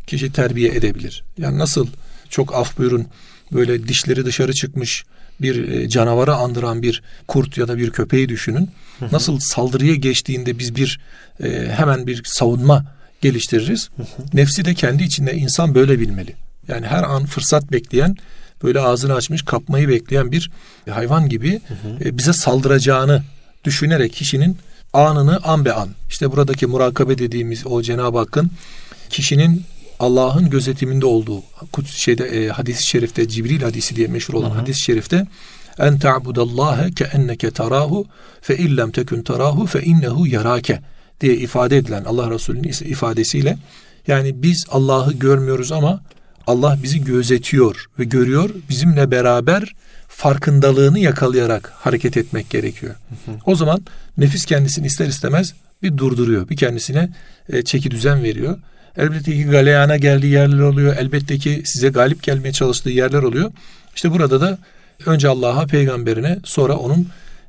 kişi 0.09 0.33
terbiye 0.33 0.75
edebilir. 0.75 1.25
Yani 1.39 1.59
nasıl 1.59 1.87
çok 2.29 2.55
af 2.55 2.79
buyurun 2.79 3.07
böyle 3.53 3.89
dişleri 3.89 4.25
dışarı 4.25 4.53
çıkmış 4.53 5.05
bir 5.41 5.69
e, 5.69 5.89
canavara 5.89 6.37
andıran 6.37 6.83
bir 6.83 7.03
kurt 7.29 7.59
ya 7.59 7.69
da 7.69 7.79
bir 7.79 7.91
köpeği 7.91 8.29
düşünün. 8.29 8.71
Hı 8.99 9.07
hı. 9.07 9.09
Nasıl 9.13 9.39
saldırıya 9.41 9.95
geçtiğinde 9.95 10.59
biz 10.59 10.77
bir 10.77 11.01
e, 11.43 11.73
hemen 11.77 12.07
bir 12.07 12.23
savunma 12.25 12.85
geliştiririz. 13.21 13.91
Hı. 13.97 14.03
Nefsi 14.35 14.65
de 14.65 14.75
kendi 14.75 15.05
içinde 15.05 15.35
insan 15.35 15.75
böyle 15.75 16.01
bilmeli. 16.01 16.35
Yani 16.69 16.87
her 16.87 17.03
an 17.03 17.27
fırsat 17.27 17.73
bekleyen 17.73 18.17
böyle 18.63 18.81
ağzını 18.81 19.15
açmış 19.15 19.43
kapmayı 19.43 19.89
bekleyen 19.89 20.33
bir 20.33 20.51
hayvan 20.91 21.29
gibi. 21.29 21.61
E, 22.05 22.19
bize 22.19 22.33
saldıracağını 22.33 23.23
düşünerek 23.65 24.13
kişinin 24.13 24.57
anını 24.93 25.41
an 25.45 25.65
be 25.65 25.73
an 25.73 25.89
işte 26.09 26.33
buradaki 26.33 26.67
murakabe 26.67 27.19
dediğimiz 27.19 27.67
o 27.67 27.83
Cenab-ı 27.83 28.19
Hakk'ın 28.19 28.51
kişinin 29.11 29.65
Allah'ın 29.99 30.51
gözetiminde 30.51 31.07
olduğu 31.07 31.43
şeyde 31.87 32.25
e, 32.25 32.49
hadis-i 32.49 32.87
şerifte 32.87 33.29
Cibril 33.29 33.63
hadisi 33.63 33.97
diye 33.97 34.09
meşhur 34.09 34.35
olan 34.35 34.51
hadis-i 34.51 34.81
şerifte 34.81 35.27
en 35.79 35.99
ta'budallaha 35.99 36.91
ke 36.91 37.05
enneke 37.05 37.51
tarahu 37.51 38.07
fe 38.41 38.57
illem 38.57 38.91
tekun 38.91 39.23
tarahu 39.23 39.67
fe 39.67 39.83
innehu 39.83 40.27
yarake 40.27 40.81
diye 41.21 41.37
ifade 41.37 41.77
edilen 41.77 42.05
Allah 42.05 42.31
Resulü'nün 42.31 42.69
ifadesiyle 42.69 43.59
yani 44.07 44.43
biz 44.43 44.67
Allah'ı 44.71 45.13
görmüyoruz 45.13 45.73
ama 45.73 46.01
Allah 46.47 46.79
bizi 46.83 47.05
gözetiyor 47.05 47.87
ve 47.99 48.05
görüyor. 48.05 48.51
Bizimle 48.69 49.11
beraber 49.11 49.75
farkındalığını 50.09 50.99
yakalayarak 50.99 51.73
hareket 51.75 52.17
etmek 52.17 52.51
gerekiyor. 52.51 52.95
O 53.47 53.55
zaman 53.55 53.81
nefis 54.19 54.45
kendisini 54.45 54.87
ister 54.87 55.07
istemez 55.07 55.55
bir 55.83 55.97
durduruyor. 55.97 56.49
Bir 56.49 56.57
kendisine 56.57 57.11
e, 57.49 57.65
çeki 57.65 57.91
düzen 57.91 58.23
veriyor. 58.23 58.59
Elbette 58.97 59.33
ki 59.33 59.45
galeyana 59.45 59.97
geldiği 59.97 60.33
yerler 60.33 60.61
oluyor. 60.61 60.97
Elbette 60.97 61.39
ki 61.39 61.63
size 61.65 61.89
galip 61.89 62.23
gelmeye 62.23 62.53
çalıştığı 62.53 62.91
yerler 62.91 63.23
oluyor. 63.23 63.53
İşte 63.95 64.13
burada 64.13 64.41
da 64.41 64.59
önce 65.07 65.29
Allah'a, 65.29 65.67
peygamberine, 65.67 66.39
sonra 66.45 66.77
onun 66.77 67.09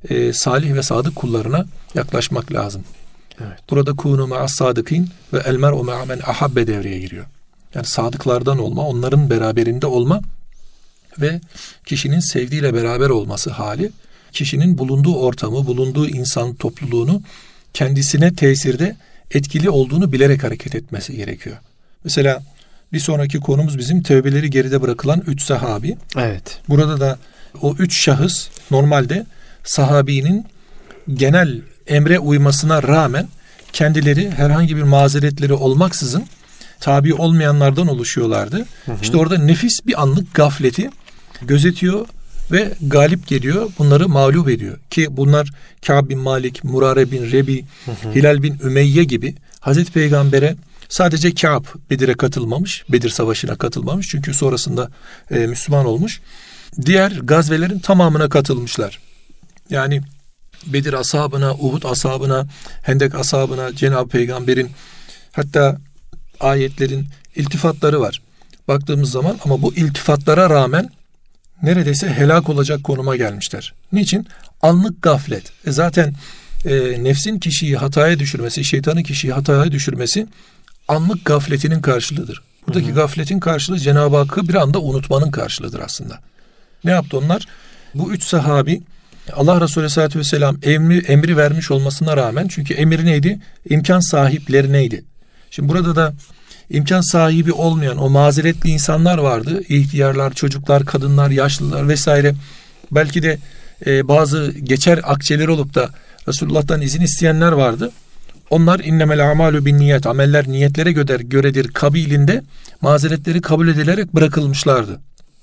e, 0.10 0.34
salih 0.34 0.74
ve 0.74 0.84
sadık 0.84 1.16
kullarına 1.16 1.66
yaklaşmak 1.96 2.54
lazım. 2.54 2.84
Evet. 3.42 3.58
Burada 3.70 3.96
kunu 3.96 4.28
ma'as 4.28 4.54
sadıkin 4.54 5.10
ve 5.34 5.40
elmer 5.46 5.72
o 5.72 5.84
ma'amen 5.84 6.20
ahabbe 6.26 6.68
devreye 6.68 7.00
giriyor. 7.00 7.26
Yani 7.76 7.86
sadıklardan 7.86 8.58
olma, 8.58 8.88
onların 8.88 9.30
beraberinde 9.30 9.88
olma 9.88 10.22
ve 11.20 11.42
kişinin 11.86 12.20
sevdiğiyle 12.20 12.74
beraber 12.74 13.10
olması 13.10 13.50
hali, 13.50 13.92
kişinin 14.32 14.78
bulunduğu 14.78 15.16
ortamı, 15.16 15.68
bulunduğu 15.68 16.08
insan 16.08 16.54
topluluğunu 16.54 17.22
kendisine 17.74 18.36
tesirde 18.36 18.96
etkili 19.32 19.70
olduğunu 19.70 20.12
bilerek 20.12 20.44
hareket 20.44 20.76
etmesi 20.76 21.16
gerekiyor. 21.16 21.58
Mesela 22.04 22.44
bir 22.94 23.00
sonraki 23.00 23.40
konumuz 23.40 23.78
bizim 23.78 24.04
tevbeleri 24.04 24.50
geride 24.50 24.82
bırakılan 24.82 25.24
üç 25.28 25.42
sahabi. 25.42 25.98
Evet. 26.18 26.62
Burada 26.70 27.00
da 27.00 27.20
o 27.62 27.76
üç 27.80 28.02
şahıs 28.02 28.48
normalde 28.72 29.26
sahabinin 29.64 30.46
genel 31.14 31.62
emre 31.88 32.20
uymasına 32.20 32.84
rağmen 32.84 33.28
kendileri 33.74 34.32
herhangi 34.32 34.78
bir 34.78 34.84
mazeretleri 34.84 35.54
olmaksızın 35.54 36.24
tabi 36.80 37.14
olmayanlardan 37.14 37.88
oluşuyorlardı. 37.88 38.66
Hı 38.86 38.92
hı. 38.92 38.98
İşte 39.02 39.18
orada 39.18 39.38
nefis 39.38 39.80
bir 39.86 40.02
anlık 40.02 40.34
gafleti 40.34 40.90
gözetiyor 41.42 42.06
ve 42.52 42.74
galip 42.82 43.28
geliyor. 43.28 43.72
Bunları 43.80 44.10
mağlup 44.10 44.50
ediyor. 44.50 44.78
Ki 44.90 45.08
bunlar 45.10 45.50
Kâb 45.86 46.10
bin 46.10 46.20
Malik, 46.20 46.64
Murare 46.64 47.12
bin 47.12 47.32
Rebi, 47.32 47.66
hı 47.86 47.92
hı. 47.92 48.14
Hilal 48.16 48.44
bin 48.44 48.60
Ümeyye 48.64 49.04
gibi 49.04 49.36
Hazreti 49.60 49.92
Peygamber'e 49.92 50.56
sadece 50.90 51.34
Kâb 51.34 51.66
Bedir'e 51.90 52.14
katılmamış. 52.14 52.84
Bedir 52.90 53.10
Savaşı'na 53.10 53.56
katılmamış. 53.56 54.08
Çünkü 54.08 54.34
sonrasında 54.34 54.90
e, 55.32 55.36
Müslüman 55.36 55.86
olmuş. 55.86 56.22
Diğer 56.86 57.12
gazvelerin 57.12 57.80
tamamına 57.80 58.30
katılmışlar. 58.30 59.00
Yani 59.70 60.02
Bedir 60.66 60.94
ashabına, 60.94 61.54
Uhud 61.54 61.84
ashabına, 61.84 62.48
Hendek 62.82 63.16
ashabına 63.16 63.76
Cenab-ı 63.76 64.10
Peygamber'in 64.10 64.72
hatta 65.32 65.78
ayetlerin 66.40 67.08
iltifatları 67.36 68.02
var. 68.02 68.22
Baktığımız 68.68 69.12
zaman 69.12 69.40
ama 69.46 69.62
bu 69.62 69.74
iltifatlara 69.74 70.50
rağmen 70.50 70.90
neredeyse 71.64 72.10
helak 72.10 72.50
olacak 72.50 72.84
konuma 72.84 73.16
gelmişler. 73.16 73.74
Niçin? 73.92 74.28
Anlık 74.62 75.02
gaflet. 75.02 75.52
E 75.66 75.72
zaten 75.72 76.14
e, 76.66 77.04
nefsin 77.04 77.40
kişiyi 77.40 77.78
hataya 77.78 78.20
düşürmesi, 78.20 78.64
şeytanın 78.64 79.04
kişiyi 79.04 79.34
hataya 79.34 79.72
düşürmesi 79.72 80.28
anlık 80.88 81.26
gafletinin 81.26 81.82
karşılığıdır. 81.82 82.42
Buradaki 82.68 82.88
hı 82.88 82.92
hı. 82.92 82.96
gafletin 82.96 83.40
karşılığı 83.40 83.80
Cenab-ı 83.80 84.18
Hakk'ı 84.18 84.48
bir 84.48 84.56
anda 84.56 84.82
unutmanın 84.82 85.32
karşılığıdır 85.32 85.80
aslında. 85.80 86.20
Ne 86.84 86.92
yaptı 86.92 87.18
onlar? 87.18 87.48
Bu 87.96 88.14
üç 88.14 88.24
sahabi 88.24 88.82
Allah 89.34 89.62
Resulü 89.62 89.82
Aleyhisselatü 89.82 90.20
Vesselam 90.20 90.58
emri, 90.64 90.98
emri 90.98 91.38
vermiş 91.38 91.72
olmasına 91.72 92.18
rağmen 92.18 92.48
çünkü 92.48 92.74
emir 92.74 93.06
neydi? 93.06 93.40
İmkan 93.70 94.00
sahipleri 94.00 94.74
Şimdi 95.52 95.70
burada 95.70 95.96
da 95.96 96.14
imkan 96.70 97.02
sahibi 97.02 97.54
olmayan 97.54 97.98
o 97.98 98.10
mazeretli 98.10 98.70
insanlar 98.70 99.18
vardı. 99.18 99.62
İhtiyarlar, 99.70 100.34
çocuklar, 100.34 100.86
kadınlar, 100.86 101.30
yaşlılar 101.30 101.88
vesaire. 101.88 102.36
Belki 102.92 103.24
de 103.24 103.38
e, 103.86 104.08
bazı 104.08 104.52
geçer 104.64 105.00
akçeler 105.04 105.48
olup 105.48 105.76
da 105.76 105.90
Resulullah'tan 106.28 106.82
izin 106.82 107.02
isteyenler 107.02 107.52
vardı. 107.52 107.92
Onlar 108.50 108.80
innemel 108.80 109.32
amalu 109.32 109.66
bin 109.66 109.78
niyet. 109.78 110.08
Ameller 110.08 110.48
niyetlere 110.48 110.92
göre, 110.92 111.24
göredir 111.24 111.68
kabilinde 111.68 112.42
mazeretleri 112.82 113.42
kabul 113.42 113.68
edilerek 113.68 114.16
bırakılmışlardı. 114.16 115.00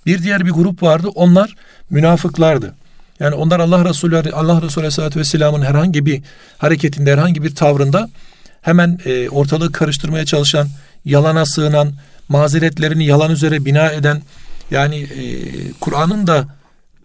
Bir 0.07 0.23
diğer 0.23 0.47
bir 0.47 0.51
grup 0.51 0.83
vardı. 0.83 1.09
Onlar 1.15 1.55
münafıklardı. 1.91 2.75
Yani 3.21 3.35
onlar 3.35 3.61
Allah 3.61 3.85
Resulü 3.85 4.33
Allah 4.33 4.63
Resulü 4.63 4.83
Aleyhisselatü 4.83 5.21
Vesselam'ın 5.21 5.63
herhangi 5.63 6.07
bir 6.07 6.23
hareketinde, 6.59 7.13
herhangi 7.13 7.43
bir 7.43 7.55
tavrında 7.55 8.09
hemen 8.63 8.99
e, 9.05 9.29
ortalığı 9.29 9.73
karıştırmaya 9.73 10.25
çalışan, 10.25 10.69
yalana 11.07 11.47
sığınan, 11.47 11.93
mazeretlerini 12.29 13.05
yalan 13.05 13.31
üzere 13.31 13.65
bina 13.65 13.93
eden, 13.93 14.23
yani 14.71 14.97
e, 14.97 15.23
Kur'an'ın 15.81 16.27
da 16.27 16.49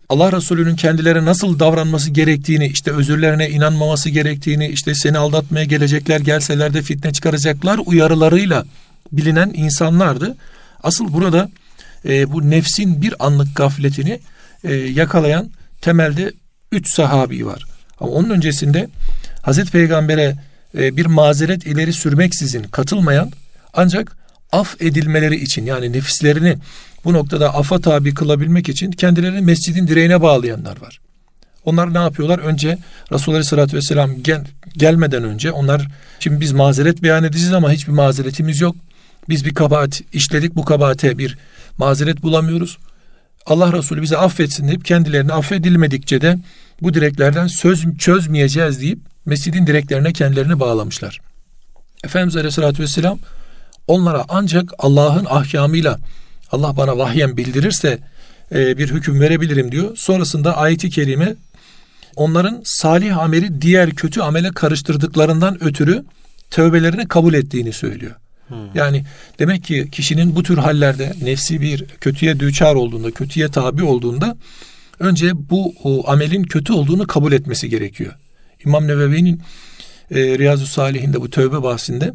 Allah 0.10 0.32
Resulü'nün 0.32 0.76
kendilerine 0.76 1.26
nasıl 1.26 1.60
davranması 1.60 2.10
gerektiğini, 2.10 2.68
işte 2.68 2.92
özürlerine 2.92 3.50
inanmaması 3.50 4.10
gerektiğini, 4.10 4.68
işte 4.68 4.96
seni 4.96 5.18
aldatmaya 5.18 5.66
gelecekler, 5.66 6.20
gelseler 6.20 6.74
de 6.74 6.82
fitne 6.82 7.14
çıkaracaklar 7.14 7.80
uyarılarıyla 7.86 8.66
bilinen 9.12 9.52
insanlardı. 9.56 10.36
Asıl 10.84 11.14
burada 11.14 11.50
e, 12.06 12.32
bu 12.32 12.50
nefsin 12.50 13.02
bir 13.02 13.26
anlık 13.26 13.56
gafletini 13.56 14.20
e, 14.64 14.74
yakalayan 14.74 15.50
temelde 15.82 16.32
üç 16.72 16.94
sahabi 16.94 17.46
var. 17.46 17.66
Ama 18.00 18.12
onun 18.12 18.30
öncesinde 18.30 18.90
Hazreti 19.42 19.72
Peygamber'e 19.72 20.36
e, 20.78 20.98
bir 20.98 21.06
mazeret 21.06 21.66
ileri 21.66 21.94
sürmeksizin 21.94 22.64
katılmayan 22.64 23.32
ancak 23.74 24.18
af 24.52 24.82
edilmeleri 24.82 25.36
için 25.36 25.66
yani 25.66 25.94
nefislerini 25.94 26.58
bu 27.06 27.14
noktada 27.14 27.56
afa 27.56 27.80
tabi 27.80 28.14
kılabilmek 28.14 28.70
için 28.70 28.92
kendilerini 28.92 29.42
mescidin 29.42 29.88
direğine 29.88 30.22
bağlayanlar 30.22 30.82
var. 30.82 31.02
Onlar 31.66 31.94
ne 31.94 31.98
yapıyorlar? 31.98 32.40
Önce 32.40 32.78
Resulullah 33.12 33.38
Aleyhisselatü 33.38 33.78
Vesselam 33.78 34.24
gel, 34.24 34.46
gelmeden 34.78 35.24
önce 35.24 35.52
onlar 35.52 35.88
şimdi 36.20 36.42
biz 36.42 36.52
mazeret 36.52 37.04
beyan 37.04 37.24
edeceğiz 37.24 37.54
ama 37.54 37.72
hiçbir 37.72 37.94
mazeretimiz 37.94 38.62
yok. 38.62 38.76
Biz 39.30 39.46
bir 39.46 39.54
kabahat 39.54 40.02
işledik 40.14 40.56
bu 40.56 40.66
kabahate 40.66 41.18
bir 41.18 41.38
mazeret 41.78 42.24
bulamıyoruz. 42.24 42.78
Allah 43.46 43.74
Resulü 43.74 44.02
bize 44.02 44.18
affetsin 44.18 44.68
deyip 44.68 44.86
kendilerini 44.86 45.34
affedilmedikçe 45.34 46.22
de 46.22 46.38
bu 46.82 46.94
direklerden 46.94 47.48
söz 47.48 47.98
çözmeyeceğiz 47.98 48.82
deyip 48.82 49.00
mescidin 49.26 49.68
direklerine 49.68 50.14
kendilerini 50.14 50.60
bağlamışlar. 50.60 51.20
Efendimiz 52.04 52.36
Aleyhisselatü 52.36 52.84
Vesselam 52.84 53.20
onlara 53.92 54.26
ancak 54.30 54.74
Allah'ın 54.80 55.26
ahkamıyla 55.30 56.00
Allah 56.52 56.78
bana 56.78 56.98
vahyen 56.98 57.38
bildirirse 57.38 58.00
e, 58.56 58.78
bir 58.78 58.92
hüküm 58.92 59.20
verebilirim 59.20 59.72
diyor. 59.72 59.98
Sonrasında 59.98 60.58
ayeti 60.58 60.90
kerime 60.90 61.36
onların 62.16 62.62
salih 62.66 63.18
ameli 63.18 63.62
diğer 63.62 63.92
kötü 63.92 64.22
amele 64.22 64.52
karıştırdıklarından 64.52 65.64
ötürü 65.64 66.04
tövbelerini 66.50 67.08
kabul 67.08 67.34
ettiğini 67.34 67.74
söylüyor. 67.74 68.16
Hmm. 68.48 68.58
Yani 68.76 69.06
demek 69.40 69.64
ki 69.64 69.90
kişinin 69.92 70.36
bu 70.36 70.44
tür 70.44 70.58
hallerde 70.58 71.14
nefsi 71.24 71.62
bir 71.62 71.86
kötüye 71.86 72.40
düçar 72.40 72.76
olduğunda, 72.76 73.12
kötüye 73.12 73.48
tabi 73.48 73.84
olduğunda 73.84 74.38
önce 75.00 75.50
bu 75.50 75.74
o, 75.84 76.10
amelin 76.12 76.44
kötü 76.44 76.74
olduğunu 76.74 77.08
kabul 77.08 77.32
etmesi 77.32 77.70
gerekiyor. 77.70 78.14
İmam 78.66 78.88
Nevevi'nin 78.88 79.42
e, 80.12 80.38
Riyazu 80.38 80.68
Salihinde 80.68 81.22
bu 81.22 81.30
tövbe 81.30 81.64
bahsinde 81.64 82.14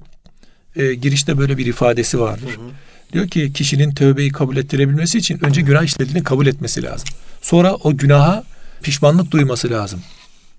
e, 0.76 0.94
girişte 0.94 1.38
böyle 1.38 1.58
bir 1.58 1.66
ifadesi 1.66 2.20
vardır. 2.20 2.56
Hı 2.56 2.60
hı. 2.60 2.70
Diyor 3.12 3.28
ki 3.28 3.52
kişinin 3.52 3.94
tövbeyi 3.94 4.32
kabul 4.32 4.56
ettirebilmesi 4.56 5.18
için 5.18 5.44
önce 5.44 5.60
günah 5.60 5.82
işlediğini 5.82 6.24
kabul 6.24 6.46
etmesi 6.46 6.82
lazım. 6.82 7.08
Sonra 7.42 7.74
o 7.74 7.96
günaha 7.96 8.44
pişmanlık 8.82 9.30
duyması 9.30 9.70
lazım. 9.70 10.02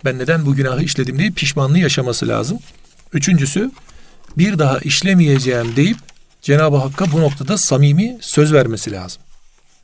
Ben 0.05 0.19
neden 0.19 0.45
bu 0.45 0.55
günahı 0.55 0.83
işledim 0.83 1.19
diye 1.19 1.29
pişmanlığı 1.29 1.79
yaşaması 1.79 2.27
lazım. 2.27 2.59
Üçüncüsü 3.13 3.71
bir 4.38 4.59
daha 4.59 4.79
işlemeyeceğim 4.79 5.75
deyip 5.75 5.97
Cenab-ı 6.41 6.77
Hakk'a 6.77 7.12
bu 7.12 7.21
noktada 7.21 7.57
samimi 7.57 8.17
söz 8.21 8.53
vermesi 8.53 8.91
lazım. 8.91 9.21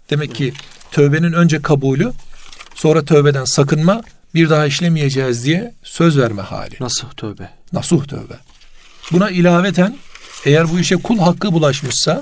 Demek 0.09 0.35
ki 0.35 0.53
tövbenin 0.91 1.33
önce 1.33 1.61
kabulü, 1.61 2.11
sonra 2.75 3.05
tövbeden 3.05 3.45
sakınma, 3.45 4.01
bir 4.35 4.49
daha 4.49 4.65
işlemeyeceğiz 4.65 5.45
diye 5.45 5.73
söz 5.83 6.17
verme 6.17 6.41
hali. 6.41 6.75
Nasuh 6.79 7.13
tövbe. 7.17 7.49
Nasuh 7.73 8.05
tövbe. 8.05 8.33
Buna 9.11 9.29
ilaveten 9.29 9.97
eğer 10.45 10.69
bu 10.69 10.79
işe 10.79 10.95
kul 10.95 11.19
hakkı 11.19 11.53
bulaşmışsa 11.53 12.21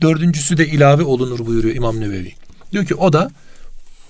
dördüncüsü 0.00 0.56
de 0.56 0.66
ilave 0.66 1.02
olunur 1.02 1.46
buyuruyor 1.46 1.74
İmam 1.74 2.00
Nevevi. 2.00 2.34
Diyor 2.72 2.86
ki 2.86 2.94
o 2.94 3.12
da 3.12 3.30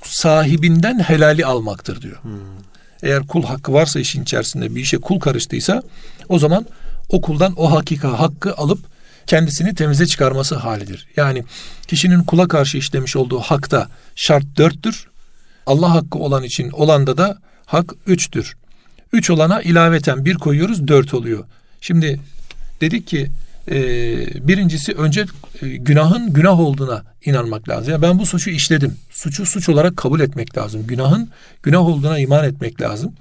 sahibinden 0.05 0.99
helali 0.99 1.47
almaktır 1.47 2.03
diyor. 2.03 2.23
Hmm. 2.23 2.33
Eğer 3.03 3.27
kul 3.27 3.43
hakkı 3.43 3.73
varsa 3.73 4.01
işin 4.01 4.23
içerisinde 4.23 4.75
bir 4.75 4.81
işe 4.81 4.99
kul 4.99 5.21
karıştıysa 5.21 5.83
o 6.29 6.39
zaman 6.39 6.67
o 7.09 7.21
kuldan 7.21 7.55
o 7.57 7.73
hakika 7.73 8.21
hakkı 8.21 8.55
alıp 8.55 8.79
kendisini 9.27 9.75
temize 9.75 10.07
çıkarması 10.07 10.57
halidir. 10.57 11.09
Yani 11.17 11.45
kişinin 11.89 12.23
kula 12.23 12.49
karşı 12.49 12.79
işlemiş 12.79 13.17
olduğu 13.17 13.41
hakta 13.41 13.89
şart 14.17 14.45
dörttür. 14.57 15.07
Allah 15.67 15.95
hakkı 15.95 16.19
olan 16.19 16.43
için 16.43 16.71
olanda 16.71 17.17
da 17.17 17.39
hak 17.67 17.95
üçtür. 18.07 18.57
Üç 19.13 19.31
olana 19.31 19.63
ilaveten 19.63 20.25
bir 20.25 20.35
koyuyoruz 20.35 20.89
dört 20.89 21.15
oluyor. 21.15 21.45
Şimdi 21.81 22.21
dedik 22.83 23.07
ki 23.07 23.31
e, 23.71 23.77
birincisi 24.49 24.93
önce 24.93 25.27
e, 25.63 25.69
günahın 25.69 26.33
günah 26.33 26.61
olduğuna 26.61 27.05
inanmak 27.25 27.69
lazım. 27.69 27.93
Yani 27.93 28.03
ben 28.03 28.19
bu 28.19 28.27
suçu 28.27 28.51
işledim. 28.51 28.97
Suçu 29.11 29.47
suç 29.47 29.69
olarak 29.69 29.97
kabul 29.97 30.21
etmek 30.21 30.59
lazım. 30.59 30.87
Günahın 30.87 31.31
günah 31.63 31.81
olduğuna 31.81 32.19
iman 32.19 32.45
etmek 32.45 32.81
lazım. 32.81 33.13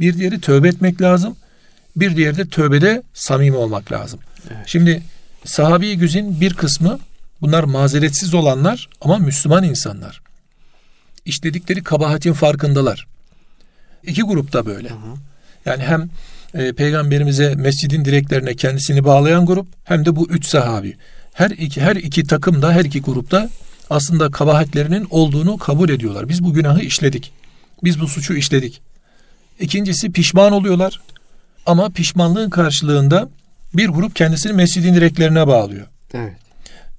Bir 0.00 0.18
diğeri 0.18 0.40
tövbe 0.40 0.68
etmek 0.68 1.02
lazım. 1.02 1.36
Bir 1.96 2.16
diğeri 2.16 2.36
de 2.36 2.48
tövbede 2.48 3.02
samimi 3.14 3.56
olmak 3.56 3.92
lazım. 3.92 4.20
Evet. 4.50 4.62
Şimdi 4.66 5.02
sahabi 5.44 5.96
güzin 5.96 6.40
bir 6.40 6.54
kısmı 6.54 6.98
bunlar 7.40 7.64
mazeretsiz 7.64 8.34
olanlar 8.34 8.88
ama 9.00 9.18
Müslüman 9.18 9.64
insanlar. 9.64 10.20
İşledikleri 11.24 11.82
kabahatin 11.82 12.32
farkındalar. 12.32 13.06
İki 14.02 14.22
grupta 14.22 14.66
böyle. 14.66 14.88
Hı 14.88 14.94
hı. 14.94 15.14
Yani 15.66 15.82
hem 15.82 16.08
e, 16.54 16.72
peygamberimize 16.72 17.54
mescidin 17.54 18.04
direklerine 18.04 18.54
kendisini 18.54 19.04
bağlayan 19.04 19.46
grup 19.46 19.66
hem 19.84 20.04
de 20.04 20.16
bu 20.16 20.28
üç 20.28 20.46
sahabi. 20.46 20.96
Her 21.32 21.50
iki 21.50 21.80
her 21.80 21.96
iki 21.96 22.24
takım 22.24 22.62
da 22.62 22.72
her 22.72 22.84
iki 22.84 23.00
grupta 23.00 23.50
aslında 23.90 24.30
kabahatlerinin 24.30 25.06
olduğunu 25.10 25.58
kabul 25.58 25.88
ediyorlar. 25.88 26.28
Biz 26.28 26.44
bu 26.44 26.52
günahı 26.52 26.80
işledik. 26.80 27.32
Biz 27.84 28.00
bu 28.00 28.08
suçu 28.08 28.34
işledik. 28.34 28.80
İkincisi 29.60 30.12
pişman 30.12 30.52
oluyorlar. 30.52 31.00
Ama 31.66 31.90
pişmanlığın 31.90 32.50
karşılığında 32.50 33.28
bir 33.74 33.88
grup 33.88 34.16
kendisini 34.16 34.52
mescidin 34.52 34.94
direklerine 34.94 35.46
bağlıyor. 35.46 35.86
Evet. 36.14 36.32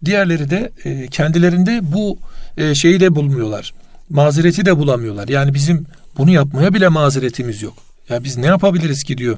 Diğerleri 0.06 0.50
de 0.50 0.72
e, 0.86 1.08
kendilerinde 1.08 1.80
bu 1.84 2.18
e, 2.58 2.76
şeyi 2.76 3.00
de 3.00 3.16
bulmuyorlar. 3.16 3.74
Mazereti 4.10 4.66
de 4.66 4.78
bulamıyorlar. 4.78 5.28
Yani 5.28 5.54
bizim 5.54 5.86
bunu 6.18 6.32
yapmaya 6.32 6.74
bile 6.74 6.88
mazeretimiz 6.88 7.62
yok. 7.62 7.91
Ya 8.12 8.24
biz 8.24 8.38
ne 8.38 8.46
yapabiliriz 8.46 9.04
ki 9.04 9.18
diyor. 9.18 9.38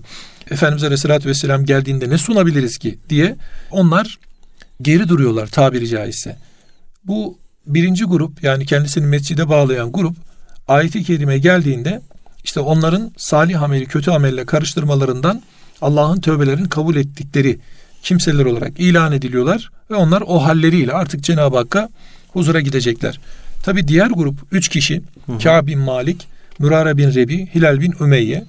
Efendimiz 0.52 0.84
Aleyhisselatü 0.84 1.30
Vesselam 1.30 1.66
geldiğinde 1.66 2.10
ne 2.10 2.18
sunabiliriz 2.18 2.78
ki 2.78 3.00
diye 3.10 3.36
onlar 3.72 4.20
geri 4.82 5.10
duruyorlar 5.10 5.48
tabiri 5.48 5.88
caizse. 5.88 6.38
Bu 7.04 7.38
birinci 7.68 8.04
grup 8.04 8.44
yani 8.44 8.66
kendisini 8.66 9.06
mescide 9.06 9.50
bağlayan 9.50 9.92
grup 9.92 10.16
ayeti 10.68 11.04
kerime 11.04 11.38
geldiğinde 11.38 12.02
işte 12.44 12.60
onların 12.60 13.12
salih 13.18 13.62
ameli 13.62 13.86
kötü 13.86 14.12
amelle 14.12 14.46
karıştırmalarından 14.46 15.42
Allah'ın 15.82 16.22
tövbelerini 16.22 16.70
kabul 16.70 16.96
ettikleri 16.96 17.60
kimseler 18.04 18.46
olarak 18.46 18.80
ilan 18.80 19.12
ediliyorlar 19.12 19.72
ve 19.92 19.96
onlar 19.96 20.24
o 20.28 20.44
halleriyle 20.44 20.94
artık 20.94 21.24
Cenab-ı 21.24 21.58
Hakk'a 21.58 21.90
huzura 22.34 22.62
gidecekler. 22.62 23.20
Tabi 23.64 23.88
diğer 23.88 24.08
grup 24.08 24.40
üç 24.52 24.70
kişi 24.70 25.02
Kâb 25.44 25.68
bin 25.68 25.80
Malik, 25.80 26.28
Mürare 26.60 26.98
bin 26.98 27.14
Rebi, 27.14 27.48
Hilal 27.56 27.82
bin 27.82 27.96
Ümeyye 28.02 28.46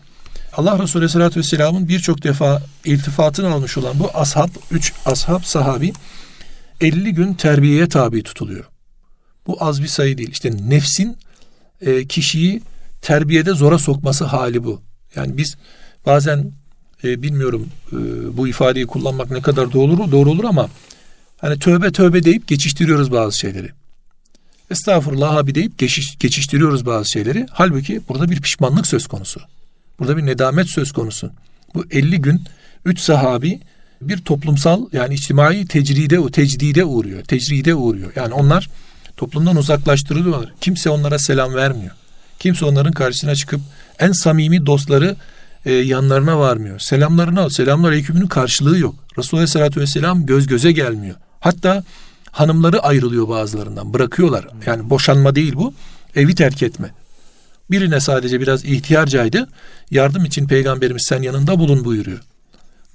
Allah 0.57 0.79
Resulü 0.79 1.01
Aleyhisselatü 1.01 1.40
Vesselam'ın 1.40 1.88
birçok 1.88 2.23
defa 2.23 2.62
iltifatını 2.85 3.53
almış 3.53 3.79
olan 3.79 3.99
bu 3.99 4.11
ashab, 4.14 4.49
üç 4.71 4.93
ashab 5.07 5.43
sahabi 5.43 5.93
50 6.81 7.14
gün 7.14 7.35
terbiyeye 7.35 7.88
tabi 7.88 8.23
tutuluyor. 8.23 8.64
Bu 9.47 9.64
az 9.64 9.83
bir 9.83 9.88
sayı 9.88 10.19
değil. 10.19 10.31
İşte 10.31 10.51
nefsin 10.69 11.17
e, 11.81 12.07
kişiyi 12.07 12.62
terbiyede 13.03 13.55
zora 13.55 13.79
sokması 13.79 14.25
hali 14.25 14.64
bu. 14.64 14.83
Yani 15.17 15.37
biz 15.37 15.57
bazen 16.07 16.53
e, 17.05 17.23
bilmiyorum 17.23 17.69
e, 17.93 17.97
bu 18.37 18.49
ifadeyi 18.49 18.87
kullanmak 18.87 19.31
ne 19.31 19.43
kadar 19.43 19.73
doğru 19.73 20.12
doğru 20.12 20.31
olur 20.31 20.45
ama 20.45 20.69
hani 21.38 21.59
tövbe 21.59 21.93
tövbe 21.93 22.23
deyip 22.23 22.49
geçiştiriyoruz 22.49 23.12
bazı 23.12 23.38
şeyleri. 23.38 23.71
Estağfurullah 24.71 25.37
abi 25.37 25.55
deyip 25.55 25.79
geçiş, 25.79 26.19
geçiştiriyoruz 26.19 26.87
bazı 26.87 27.11
şeyleri. 27.11 27.47
Halbuki 27.51 28.01
burada 28.09 28.31
bir 28.31 28.40
pişmanlık 28.40 28.87
söz 28.87 29.07
konusu. 29.07 29.40
Burada 29.98 30.16
bir 30.16 30.26
nedamet 30.26 30.68
söz 30.68 30.92
konusu. 30.92 31.30
Bu 31.74 31.85
50 31.90 32.20
gün 32.20 32.42
3 32.85 33.00
sahabi 33.00 33.61
bir 34.00 34.18
toplumsal 34.18 34.87
yani 34.92 35.14
içtimai 35.14 35.66
tecride, 35.66 36.18
o 36.18 36.30
tecdide 36.30 36.85
uğruyor. 36.85 37.24
Tecride 37.24 37.74
uğruyor. 37.74 38.12
Yani 38.16 38.35
onlar 38.35 38.70
toplumdan 39.16 39.57
uzaklaştırılıyorlar. 39.57 40.52
Kimse 40.61 40.90
onlara 40.90 41.18
selam 41.18 41.54
vermiyor. 41.54 41.92
Kimse 42.38 42.64
onların 42.64 42.92
karşısına 42.92 43.35
çıkıp 43.35 43.61
en 43.98 44.12
samimi 44.12 44.66
dostları 44.66 45.16
e, 45.64 45.72
yanlarına 45.72 46.38
varmıyor. 46.38 46.78
Selamlarını 46.78 47.40
al. 47.40 47.48
Selamlar 47.48 47.88
aleykümünün 47.88 48.26
karşılığı 48.26 48.78
yok. 48.78 48.94
Resulullah 49.18 49.40
Aleyhisselatü 49.40 49.80
Vesselam 49.80 50.26
göz 50.26 50.46
göze 50.46 50.72
gelmiyor. 50.72 51.16
Hatta 51.40 51.85
hanımları 52.30 52.83
ayrılıyor 52.83 53.28
bazılarından. 53.28 53.94
Bırakıyorlar. 53.94 54.48
Yani 54.66 54.90
boşanma 54.90 55.35
değil 55.35 55.52
bu. 55.54 55.74
Evi 56.16 56.35
terk 56.35 56.62
etme. 56.62 56.90
Birine 57.70 58.00
sadece 58.00 58.40
biraz 58.40 58.64
ihtiyarcaydı. 58.64 59.48
Yardım 59.90 60.24
için 60.24 60.46
peygamberimiz 60.46 61.03
sen 61.03 61.22
yanında 61.22 61.59
bulun 61.59 61.85
buyuruyor. 61.85 62.20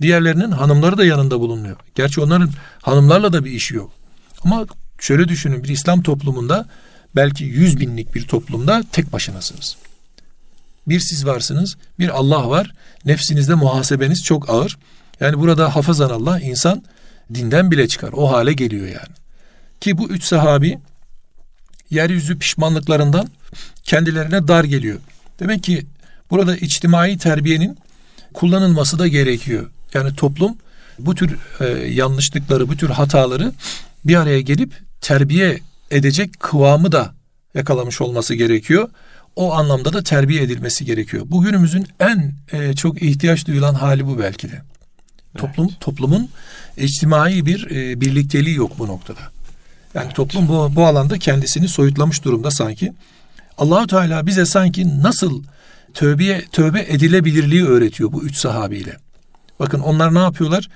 Diğerlerinin 0.02 0.52
hanımları 0.52 0.98
da 0.98 1.06
yanında 1.06 1.40
bulunuyor. 1.40 1.76
Gerçi 1.96 2.22
onların 2.22 2.50
hanımlarla 2.82 3.34
da 3.34 3.46
bir 3.46 3.52
işi 3.52 3.76
yok. 3.76 3.92
Ama 4.44 4.66
şöyle 5.00 5.28
düşünün 5.28 5.64
bir 5.64 5.70
İslam 5.70 6.02
toplumunda 6.02 6.66
belki 7.16 7.44
yüz 7.44 7.80
binlik 7.80 8.16
bir 8.16 8.28
toplumda 8.28 8.84
tek 8.92 9.14
başınasınız. 9.14 9.78
Bir 10.88 11.00
siz 11.00 11.26
varsınız, 11.26 11.78
bir 12.00 12.10
Allah 12.10 12.50
var. 12.50 12.72
Nefsinizde 13.06 13.56
muhasebeniz 13.56 14.24
çok 14.24 14.50
ağır. 14.50 14.78
Yani 15.20 15.40
burada 15.40 15.76
hafızan 15.76 16.10
Allah 16.10 16.40
insan 16.40 16.84
dinden 17.34 17.72
bile 17.72 17.88
çıkar. 17.88 18.10
O 18.14 18.32
hale 18.32 18.54
geliyor 18.54 18.88
yani. 18.88 19.16
Ki 19.82 19.98
bu 19.98 20.10
üç 20.10 20.24
sahabi 20.24 20.80
yeryüzü 21.90 22.40
pişmanlıklarından 22.40 23.30
kendilerine 23.90 24.48
dar 24.48 24.64
geliyor. 24.64 25.00
Demek 25.40 25.64
ki 25.64 25.86
burada 26.32 26.56
içtimai 26.58 27.18
terbiyenin 27.18 27.78
kullanılması 28.34 29.00
da 29.00 29.08
gerekiyor. 29.08 29.70
Yani 29.94 30.16
toplum 30.16 30.58
bu 31.00 31.16
tür 31.16 31.38
e, 31.60 31.66
yanlışlıkları, 31.88 32.68
bu 32.70 32.78
tür 32.78 32.90
hataları 32.90 33.52
bir 34.06 34.16
araya 34.16 34.42
gelip 34.42 34.74
terbiye 35.02 35.60
edecek 35.92 36.40
kıvamı 36.40 36.92
da 36.92 37.14
yakalamış 37.54 38.02
olması 38.02 38.36
gerekiyor. 38.36 38.90
O 39.36 39.54
anlamda 39.54 39.94
da 39.94 40.04
terbiye 40.04 40.44
edilmesi 40.44 40.86
gerekiyor. 40.86 41.24
Bugünümüzün 41.28 41.88
en 42.00 42.34
e, 42.54 42.76
çok 42.76 43.02
ihtiyaç 43.02 43.48
duyulan 43.48 43.74
hali 43.74 44.08
bu 44.08 44.20
belki 44.20 44.52
de. 44.52 44.62
Toplum 45.38 45.68
evet. 45.70 45.80
toplumun 45.80 46.30
içtimai 46.78 47.46
bir 47.46 47.72
e, 47.72 48.02
birlikteliği 48.02 48.56
yok 48.56 48.80
bu 48.80 48.88
noktada. 48.88 49.22
Yani 49.94 50.06
evet. 50.06 50.16
toplum 50.16 50.48
bu 50.48 50.72
bu 50.76 50.86
alanda 50.86 51.20
kendisini 51.20 51.68
soyutlamış 51.68 52.24
durumda 52.24 52.52
sanki. 52.52 52.94
Allahu 53.60 53.88
Teala 53.88 54.26
bize 54.26 54.46
sanki 54.46 55.04
nasıl 55.04 55.44
tövbeye 55.94 56.46
tövbe 56.52 56.86
edilebilirliği 56.88 57.66
öğretiyor 57.66 58.12
bu 58.12 58.24
üç 58.24 58.36
sahabiyle. 58.36 58.98
Bakın 59.60 59.80
onlar 59.80 60.16
ne 60.16 60.20
yapıyorlar? 60.20 60.70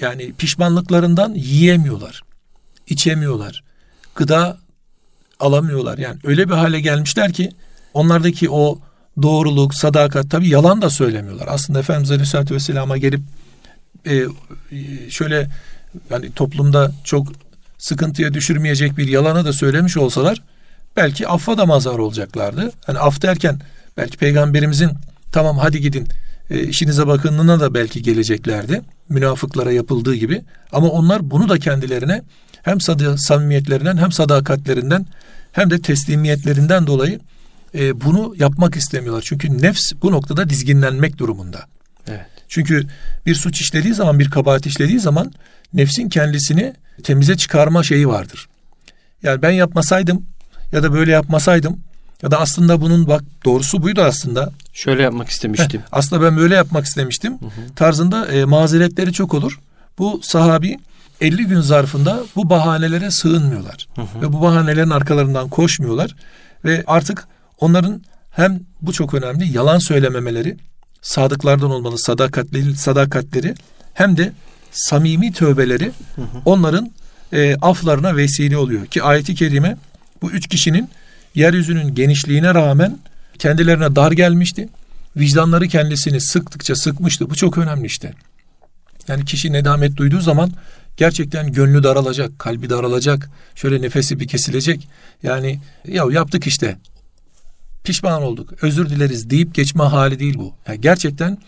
Yani 0.00 0.32
pişmanlıklarından 0.32 1.34
yiyemiyorlar. 1.34 2.22
içemiyorlar. 2.86 3.64
Gıda 4.14 4.58
alamıyorlar. 5.40 5.98
Yani 5.98 6.18
öyle 6.24 6.48
bir 6.48 6.54
hale 6.54 6.80
gelmişler 6.80 7.32
ki 7.32 7.50
onlardaki 7.94 8.50
o 8.50 8.78
doğruluk, 9.22 9.74
sadakat 9.74 10.30
tabi 10.30 10.48
yalan 10.48 10.82
da 10.82 10.90
söylemiyorlar. 10.90 11.46
Aslında 11.50 11.78
Efendimiz 11.78 12.10
Aleyhisselatü 12.10 12.54
Vesselam'a 12.54 12.96
gelip 12.96 13.20
e, 14.06 14.24
şöyle 15.10 15.50
yani 16.10 16.32
toplumda 16.32 16.92
çok 17.04 17.28
sıkıntıya 17.78 18.34
düşürmeyecek 18.34 18.96
bir 18.98 19.08
yalanı 19.08 19.44
da 19.44 19.52
söylemiş 19.52 19.96
olsalar 19.96 20.42
belki 20.98 21.28
affa 21.28 21.58
da 21.58 21.66
mazhar 21.66 21.98
olacaklardı. 21.98 22.72
Hani 22.86 22.98
af 22.98 23.22
derken 23.22 23.60
belki 23.96 24.18
peygamberimizin 24.18 24.90
tamam 25.32 25.58
hadi 25.58 25.80
gidin 25.80 26.08
e, 26.50 26.60
işinize 26.60 27.06
bakınına 27.06 27.60
da 27.60 27.74
belki 27.74 28.02
geleceklerdi. 28.02 28.82
Münafıklara 29.08 29.72
yapıldığı 29.72 30.14
gibi. 30.14 30.42
Ama 30.72 30.88
onlar 30.88 31.30
bunu 31.30 31.48
da 31.48 31.58
kendilerine 31.58 32.22
hem 32.62 32.80
sad- 32.80 33.18
samimiyetlerinden 33.18 33.96
hem 33.96 34.12
sadakatlerinden 34.12 35.06
hem 35.52 35.70
de 35.70 35.80
teslimiyetlerinden 35.80 36.86
dolayı 36.86 37.20
e, 37.74 38.00
bunu 38.00 38.34
yapmak 38.38 38.76
istemiyorlar. 38.76 39.22
Çünkü 39.26 39.62
nefs 39.62 39.92
bu 40.02 40.12
noktada 40.12 40.50
dizginlenmek 40.50 41.18
durumunda. 41.18 41.60
Evet. 42.08 42.26
Çünkü 42.48 42.86
bir 43.26 43.34
suç 43.34 43.60
işlediği 43.60 43.94
zaman, 43.94 44.18
bir 44.18 44.30
kabahat 44.30 44.66
işlediği 44.66 45.00
zaman 45.00 45.32
nefsin 45.74 46.08
kendisini 46.08 46.74
temize 47.02 47.36
çıkarma 47.36 47.82
şeyi 47.82 48.08
vardır. 48.08 48.48
Yani 49.22 49.42
ben 49.42 49.50
yapmasaydım 49.50 50.26
ya 50.72 50.82
da 50.82 50.92
böyle 50.92 51.12
yapmasaydım 51.12 51.80
ya 52.22 52.30
da 52.30 52.40
aslında 52.40 52.80
bunun 52.80 53.06
bak 53.06 53.22
doğrusu 53.44 53.82
buydu 53.82 54.02
aslında. 54.02 54.52
Şöyle 54.72 55.02
yapmak 55.02 55.28
istemiştim. 55.28 55.80
Heh, 55.80 55.86
aslında 55.92 56.22
ben 56.22 56.36
böyle 56.36 56.54
yapmak 56.54 56.84
istemiştim. 56.84 57.32
Hı 57.32 57.46
hı. 57.46 57.74
Tarzında 57.76 58.26
e, 58.26 58.44
mazeretleri 58.44 59.12
çok 59.12 59.34
olur. 59.34 59.60
Bu 59.98 60.20
sahabi 60.22 60.78
50 61.20 61.46
gün 61.46 61.60
zarfında 61.60 62.22
bu 62.36 62.50
bahanelere 62.50 63.10
sığınmıyorlar. 63.10 63.88
Hı 63.94 64.02
hı. 64.02 64.22
Ve 64.22 64.32
bu 64.32 64.40
bahanelerin 64.40 64.90
arkalarından 64.90 65.48
koşmuyorlar. 65.48 66.14
Ve 66.64 66.84
artık 66.86 67.28
onların 67.60 68.02
hem 68.30 68.60
bu 68.82 68.92
çok 68.92 69.14
önemli 69.14 69.56
yalan 69.56 69.78
söylememeleri, 69.78 70.56
sadıklardan 71.02 71.70
olmalı 71.70 71.98
sadakatleri, 71.98 72.76
sadakatleri 72.76 73.54
hem 73.94 74.16
de 74.16 74.32
samimi 74.72 75.32
tövbeleri 75.32 75.92
hı 76.16 76.22
hı. 76.22 76.26
onların 76.44 76.90
e, 77.32 77.56
aflarına 77.56 78.16
vesile 78.16 78.56
oluyor. 78.56 78.86
Ki 78.86 79.02
ayeti 79.02 79.34
kerime 79.34 79.76
bu 80.22 80.30
üç 80.30 80.48
kişinin 80.48 80.88
yeryüzünün 81.34 81.94
genişliğine 81.94 82.54
rağmen 82.54 82.98
kendilerine 83.38 83.96
dar 83.96 84.12
gelmişti. 84.12 84.68
Vicdanları 85.16 85.68
kendisini 85.68 86.20
sıktıkça 86.20 86.76
sıkmıştı. 86.76 87.30
Bu 87.30 87.34
çok 87.34 87.58
önemli 87.58 87.86
işte. 87.86 88.14
Yani 89.08 89.24
kişi 89.24 89.52
nedamet 89.52 89.96
duyduğu 89.96 90.20
zaman 90.20 90.52
gerçekten 90.96 91.52
gönlü 91.52 91.82
daralacak, 91.82 92.38
kalbi 92.38 92.70
daralacak, 92.70 93.30
şöyle 93.54 93.82
nefesi 93.82 94.20
bir 94.20 94.28
kesilecek. 94.28 94.88
Yani 95.22 95.60
ya 95.88 96.04
yaptık 96.10 96.46
işte, 96.46 96.76
pişman 97.84 98.22
olduk, 98.22 98.52
özür 98.62 98.90
dileriz 98.90 99.30
deyip 99.30 99.54
geçme 99.54 99.84
hali 99.84 100.18
değil 100.18 100.38
bu. 100.38 100.54
Yani 100.68 100.80
gerçekten 100.80 101.38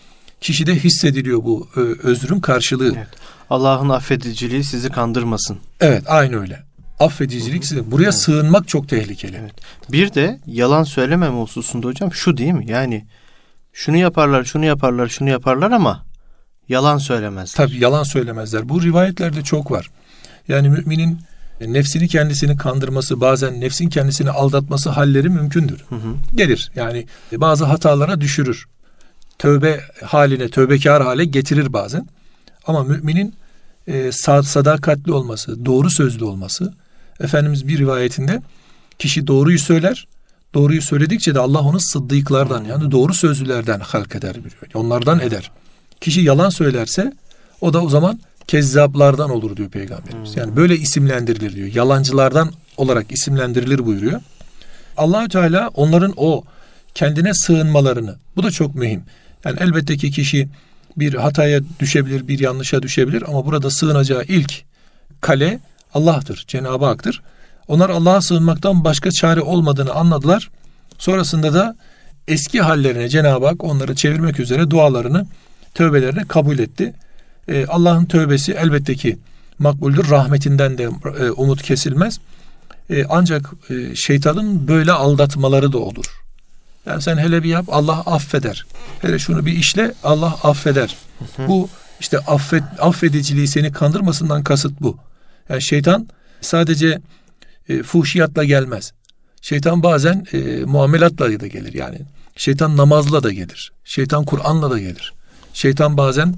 kişide 0.40 0.74
hissediliyor 0.74 1.44
bu 1.44 1.68
özrün 2.02 2.40
karşılığı. 2.40 2.94
Evet. 2.96 3.08
Allah'ın 3.50 3.88
affediciliği 3.88 4.64
sizi 4.64 4.90
kandırmasın. 4.90 5.58
Evet, 5.80 6.02
aynı 6.06 6.40
öyle. 6.40 6.62
Affedicilik 7.00 7.64
size. 7.64 7.90
Buraya 7.90 8.04
evet. 8.04 8.14
sığınmak 8.14 8.68
çok 8.68 8.88
tehlikeli. 8.88 9.36
Evet. 9.40 9.54
Bir 9.92 10.14
de 10.14 10.40
yalan 10.46 10.84
söylememe 10.84 11.40
hususunda 11.40 11.86
hocam 11.86 12.12
şu 12.12 12.36
değil 12.36 12.52
mi? 12.52 12.64
Yani 12.68 13.06
şunu 13.72 13.96
yaparlar, 13.96 14.44
şunu 14.44 14.64
yaparlar, 14.64 15.08
şunu 15.08 15.30
yaparlar 15.30 15.70
ama 15.70 16.04
yalan 16.68 16.98
söylemezler. 16.98 17.66
Tabi 17.66 17.78
yalan 17.78 18.02
söylemezler. 18.02 18.68
Bu 18.68 18.82
rivayetlerde 18.82 19.42
çok 19.42 19.70
var. 19.70 19.90
Yani 20.48 20.68
müminin 20.68 21.18
nefsini 21.60 22.08
kendisini 22.08 22.56
kandırması, 22.56 23.20
bazen 23.20 23.60
nefsin 23.60 23.88
kendisini 23.88 24.30
aldatması 24.30 24.90
halleri 24.90 25.28
mümkündür. 25.28 25.84
Hı 25.88 25.94
hı. 25.94 26.14
Gelir. 26.34 26.70
Yani 26.76 27.06
bazı 27.32 27.64
hatalara 27.64 28.20
düşürür. 28.20 28.66
Tövbe 29.38 29.80
haline, 30.04 30.48
tövbekar 30.48 31.02
hale 31.02 31.24
getirir 31.24 31.72
bazen. 31.72 32.08
Ama 32.66 32.82
müminin 32.82 33.34
e, 33.86 34.12
sadakatli 34.42 35.12
olması, 35.12 35.64
doğru 35.64 35.90
sözlü 35.90 36.24
olması, 36.24 36.74
Efendimiz 37.20 37.68
bir 37.68 37.78
rivayetinde 37.78 38.42
kişi 38.98 39.26
doğruyu 39.26 39.58
söyler, 39.58 40.06
doğruyu 40.54 40.82
söyledikçe 40.82 41.34
de 41.34 41.40
Allah 41.40 41.60
onu 41.60 41.80
sıddıklardan 41.80 42.64
yani 42.64 42.90
doğru 42.90 43.14
sözlülerden 43.14 43.80
halk 43.80 44.14
eder. 44.14 44.36
Onlardan 44.74 45.20
eder. 45.20 45.50
Kişi 46.00 46.20
yalan 46.20 46.50
söylerse 46.50 47.12
o 47.60 47.72
da 47.72 47.82
o 47.82 47.88
zaman 47.88 48.20
kezzaplardan 48.46 49.30
olur 49.30 49.56
diyor 49.56 49.70
peygamberimiz. 49.70 50.36
Yani 50.36 50.56
böyle 50.56 50.76
isimlendirilir 50.76 51.56
diyor. 51.56 51.68
Yalancılardan 51.74 52.52
olarak 52.76 53.12
isimlendirilir 53.12 53.86
buyuruyor. 53.86 54.20
Allahü 54.96 55.28
Teala 55.28 55.68
onların 55.68 56.12
o 56.16 56.44
kendine 56.94 57.34
sığınmalarını 57.34 58.16
bu 58.36 58.42
da 58.42 58.50
çok 58.50 58.74
mühim. 58.74 59.02
Yani 59.44 59.56
elbette 59.60 59.96
ki 59.96 60.10
kişi 60.10 60.48
bir 60.96 61.14
hataya 61.14 61.60
düşebilir, 61.80 62.28
bir 62.28 62.38
yanlışa 62.38 62.82
düşebilir 62.82 63.24
ama 63.26 63.46
burada 63.46 63.70
sığınacağı 63.70 64.24
ilk 64.24 64.64
kale 65.20 65.60
Allah'tır, 65.94 66.44
Cenab-ı 66.48 66.84
Hak'tır. 66.84 67.22
Onlar 67.68 67.90
Allah'a 67.90 68.20
sığınmaktan 68.20 68.84
başka 68.84 69.10
çare 69.10 69.40
olmadığını 69.40 69.92
anladılar. 69.92 70.50
Sonrasında 70.98 71.54
da 71.54 71.76
eski 72.28 72.60
hallerine 72.60 73.08
Cenab-ı 73.08 73.46
Hak 73.46 73.64
onları 73.64 73.94
çevirmek 73.94 74.40
üzere 74.40 74.70
dualarını 74.70 75.26
tövbelerini 75.74 76.28
kabul 76.28 76.58
etti. 76.58 76.94
Ee, 77.48 77.66
Allah'ın 77.66 78.04
tövbesi 78.04 78.52
elbette 78.52 78.94
ki 78.94 79.18
makbuldür. 79.58 80.10
Rahmetinden 80.10 80.78
de 80.78 80.88
e, 81.20 81.30
umut 81.30 81.62
kesilmez. 81.62 82.20
E, 82.90 83.04
ancak 83.08 83.50
e, 83.70 83.94
şeytanın 83.94 84.68
böyle 84.68 84.92
aldatmaları 84.92 85.72
da 85.72 85.78
olur. 85.78 86.04
Yani 86.86 87.02
sen 87.02 87.18
hele 87.18 87.42
bir 87.42 87.48
yap 87.48 87.64
Allah 87.68 88.00
affeder. 88.00 88.66
Hele 89.00 89.18
şunu 89.18 89.46
bir 89.46 89.52
işle 89.52 89.94
Allah 90.04 90.38
affeder. 90.42 90.96
Hı 91.18 91.42
hı. 91.42 91.48
Bu 91.48 91.68
işte 92.00 92.18
affet, 92.18 92.62
affediciliği 92.78 93.48
seni 93.48 93.72
kandırmasından 93.72 94.42
kasıt 94.42 94.80
bu. 94.80 94.98
Yani 95.50 95.62
şeytan 95.62 96.08
sadece 96.40 97.00
e, 97.68 97.82
fuhşiyatla 97.82 98.44
gelmez. 98.44 98.92
Şeytan 99.42 99.82
bazen 99.82 100.26
e, 100.32 100.38
muamelatla 100.64 101.40
da 101.40 101.46
gelir 101.46 101.74
yani. 101.74 101.98
Şeytan 102.36 102.76
namazla 102.76 103.22
da 103.22 103.32
gelir. 103.32 103.72
Şeytan 103.84 104.24
Kur'an'la 104.24 104.70
da 104.70 104.78
gelir. 104.78 105.12
Şeytan 105.54 105.96
bazen 105.96 106.34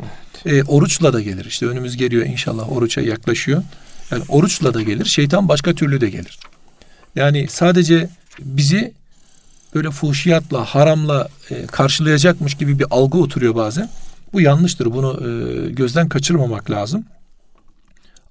e, 0.46 0.62
oruçla 0.62 1.12
da 1.12 1.20
gelir. 1.20 1.44
İşte 1.44 1.66
önümüz 1.66 1.96
geliyor 1.96 2.26
inşallah 2.26 2.72
oruça 2.72 3.00
yaklaşıyor. 3.00 3.62
Yani 4.10 4.22
oruçla 4.28 4.74
da 4.74 4.82
gelir. 4.82 5.04
Şeytan 5.04 5.48
başka 5.48 5.74
türlü 5.74 6.00
de 6.00 6.10
gelir. 6.10 6.38
Yani 7.16 7.46
sadece 7.48 8.08
bizi 8.38 8.92
böyle 9.74 9.90
fuhşiyatla, 9.90 10.64
haramla 10.64 11.28
e, 11.50 11.66
karşılayacakmış 11.66 12.54
gibi 12.54 12.78
bir 12.78 12.86
algı 12.90 13.18
oturuyor 13.18 13.54
bazen. 13.54 13.90
Bu 14.32 14.40
yanlıştır. 14.40 14.86
Bunu 14.86 15.20
e, 15.20 15.70
gözden 15.70 16.08
kaçırmamak 16.08 16.70
lazım. 16.70 17.04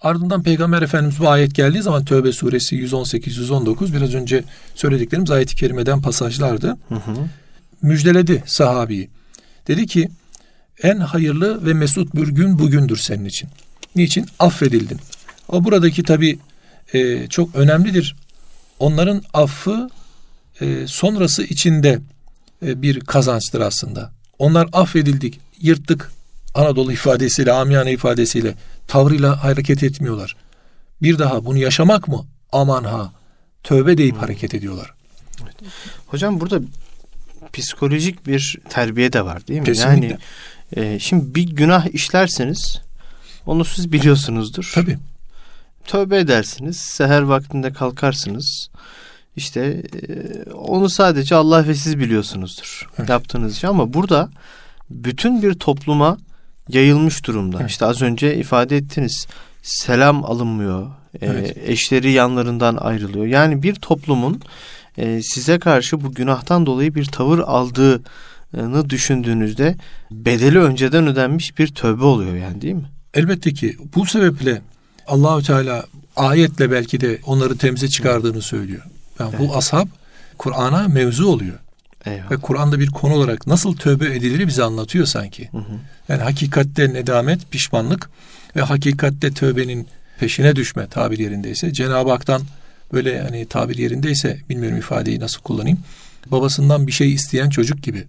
Ardından 0.02 0.44
Peygamber 0.44 0.82
Efendimiz 0.82 1.20
bu 1.20 1.30
ayet 1.30 1.56
geldiği 1.56 1.82
zaman 1.82 2.06
Tövbe 2.06 2.32
suresi 2.32 2.76
118-119 2.76 3.94
biraz 3.94 4.14
önce 4.14 4.44
söylediklerimiz 4.76 5.32
ayet-i 5.32 5.56
kerimeden 5.56 6.02
pasajlardı. 6.02 6.68
Hı 6.90 6.96
hı. 6.96 7.12
Müjdeledi 7.82 8.44
sahabiyi. 8.46 9.10
Dedi 9.68 9.88
ki 9.88 10.10
en 10.84 10.98
hayırlı 10.98 11.66
ve 11.66 11.74
mesut 11.74 12.16
bir 12.16 12.28
gün 12.28 12.60
bugündür 12.60 12.98
senin 12.98 13.26
için. 13.26 13.50
Niçin? 13.96 14.26
Affedildin. 14.40 15.00
O 15.48 15.64
buradaki 15.64 16.04
tabi 16.04 16.40
e, 16.94 17.28
çok 17.28 17.56
önemlidir. 17.56 18.16
Onların 18.80 19.24
affı 19.34 19.90
e, 20.62 20.88
sonrası 20.88 21.44
içinde 21.44 22.00
e, 22.66 22.82
bir 22.82 23.00
kazançtır 23.00 23.62
aslında. 23.62 24.12
Onlar 24.40 24.70
affedildik, 24.74 25.40
yırttık 25.60 26.12
Anadolu 26.54 26.92
ifadesiyle, 26.94 27.52
amiyane 27.52 27.92
ifadesiyle 27.92 28.56
tavrıyla 28.92 29.44
hareket 29.44 29.84
etmiyorlar. 29.84 30.36
Bir 31.02 31.20
daha 31.20 31.46
bunu 31.46 31.58
yaşamak 31.58 32.08
mı? 32.08 32.26
Aman 32.52 32.84
ha. 32.84 33.12
Tövbe 33.64 33.98
deyip 33.98 34.14
hmm. 34.14 34.22
hareket 34.22 34.54
ediyorlar. 34.54 34.94
Evet. 35.44 35.56
Hocam 36.08 36.40
burada 36.40 36.60
psikolojik 37.54 38.28
bir 38.28 38.58
terbiye 38.70 39.14
de 39.14 39.26
var 39.26 39.48
değil 39.48 39.60
mi? 39.60 39.66
Kesinlikle. 39.66 40.08
Yani 40.08 40.94
e, 40.94 41.00
şimdi 41.00 41.36
bir 41.36 41.44
günah 41.44 41.88
işlerseniz 41.94 42.82
onu 43.46 43.66
siz 43.66 43.92
biliyorsunuzdur. 43.92 44.72
Tabii. 44.76 44.98
Tövbe 45.86 46.18
edersiniz. 46.18 46.78
Seher 46.78 47.22
vaktinde 47.22 47.74
kalkarsınız. 47.74 48.70
İşte 49.36 49.62
e, 49.62 50.52
onu 50.52 50.90
sadece 50.90 51.36
Allah 51.36 51.68
ve 51.68 51.76
siz 51.76 52.00
biliyorsunuzdur. 52.00 52.90
Evet. 53.00 53.10
Yaptığınız 53.10 53.58
şey 53.58 53.70
ama 53.70 53.94
burada 53.94 54.30
bütün 54.90 55.42
bir 55.42 55.54
topluma 55.54 56.18
yayılmış 56.70 57.26
durumda. 57.26 57.58
Evet. 57.60 57.70
İşte 57.70 57.86
az 57.86 58.02
önce 58.02 58.36
ifade 58.36 58.78
ettiniz. 58.78 59.28
Selam 59.62 60.26
alınmıyor. 60.26 60.88
E, 61.22 61.26
evet. 61.26 61.58
E, 61.58 61.72
eşleri 61.72 62.12
yanlarından 62.12 62.76
ayrılıyor. 62.76 63.26
Yani 63.26 63.64
bir 63.64 63.76
toplumun 63.76 64.42
e, 64.98 65.22
size 65.22 65.60
karşı 65.60 66.02
bu 66.02 66.14
günahtan 66.14 66.66
dolayı 66.66 66.96
bir 66.96 67.06
tavır 67.06 67.40
aldığını 67.40 68.90
düşündüğünüzde 68.90 69.76
bedeli 70.12 70.60
önceden 70.60 71.08
ödenmiş 71.08 71.60
bir 71.60 71.68
tövbe 71.68 72.04
oluyor 72.04 72.36
yani 72.36 72.62
değil 72.62 72.74
mi? 72.74 72.90
Elbette 73.14 73.54
ki 73.54 73.78
bu 73.96 74.06
sebeple 74.06 74.62
Allahü 75.08 75.44
Teala 75.44 75.86
ayetle 76.16 76.72
belki 76.72 77.02
de 77.02 77.20
onları 77.26 77.58
temize 77.58 77.88
çıkardığını 77.88 78.42
söylüyor. 78.42 78.82
Yani 79.20 79.36
evet. 79.40 79.50
bu 79.50 79.56
ashab 79.56 79.88
Kur'an'a 80.38 80.88
mevzu 80.88 81.28
oluyor. 81.28 81.60
Eyvallah. 82.06 82.32
Ve 82.32 82.38
Kur'an'da 82.38 82.80
bir 82.80 82.88
konu 82.88 83.14
olarak 83.14 83.48
nasıl 83.48 83.76
tövbe 83.76 84.06
edilir 84.06 84.48
bize 84.48 84.64
anlatıyor 84.64 85.06
sanki. 85.06 85.50
Hı 85.52 85.58
hı. 85.58 85.74
Yani 86.10 86.22
hakikatte 86.22 86.94
nedamet, 86.94 87.52
pişmanlık 87.52 88.10
ve 88.56 88.62
hakikatte 88.62 89.32
tövbenin 89.32 89.88
peşine 90.20 90.56
düşme 90.56 90.88
tabir 90.88 91.20
yerindeyse 91.20 91.74
Cenab-ı 91.74 92.10
Hak'tan 92.10 92.42
böyle 92.94 93.22
hani 93.22 93.46
tabir 93.46 93.78
yerindeyse 93.78 94.40
bilmiyorum 94.50 94.78
ifadeyi 94.78 95.20
nasıl 95.20 95.42
kullanayım. 95.42 95.80
Babasından 96.26 96.88
bir 96.88 96.92
şey 96.92 97.14
isteyen 97.14 97.50
çocuk 97.50 97.84
gibi 97.84 98.08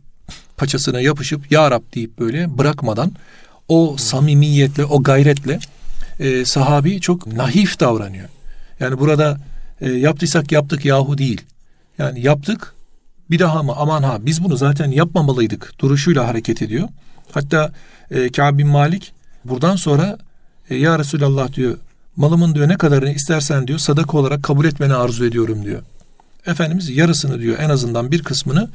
paçasına 0.57 1.01
yapışıp 1.01 1.53
ya 1.53 1.71
Rab 1.71 1.83
deyip 1.95 2.19
böyle 2.19 2.59
bırakmadan 2.59 3.13
o 3.69 3.97
samimiyetle, 3.99 4.85
o 4.85 5.03
gayretle 5.03 5.59
e, 6.21 6.45
sahabi 6.45 7.01
çok 7.01 7.27
nahif 7.27 7.81
davranıyor. 7.81 8.29
Yani 8.81 8.99
burada 8.99 9.39
e, 9.81 9.91
yaptıysak 9.91 10.53
yaptık 10.53 10.85
yahu 10.85 11.19
değil. 11.19 11.41
Yani 11.99 12.21
yaptık 12.21 12.75
bir 13.33 13.39
daha 13.39 13.63
mı 13.63 13.73
aman 13.77 14.03
ha 14.03 14.19
biz 14.21 14.45
bunu 14.45 14.57
zaten 14.57 14.91
yapmamalıydık 14.91 15.73
duruşuyla 15.79 16.29
hareket 16.29 16.63
ediyor. 16.63 16.89
Hatta 17.33 17.73
e, 18.11 18.33
Kâb 18.33 18.59
bin 18.59 18.67
Malik 18.67 19.13
buradan 19.45 19.77
sonra 19.77 20.19
e, 20.71 20.77
ya 20.77 20.99
Resulallah 20.99 21.53
diyor 21.53 21.79
malımın 22.17 22.55
diyor 22.55 22.69
ne 22.69 22.77
kadarını 22.77 23.13
istersen 23.13 23.69
diyor 23.69 23.79
sadaka 23.79 24.19
olarak 24.19 24.43
kabul 24.43 24.65
etmeni 24.65 24.95
arzu 24.95 25.25
ediyorum 25.25 25.65
diyor. 25.65 25.83
Efendimiz 26.47 26.89
yarısını 26.89 27.41
diyor 27.41 27.59
en 27.59 27.71
azından 27.71 28.11
bir 28.11 28.23
kısmını 28.23 28.71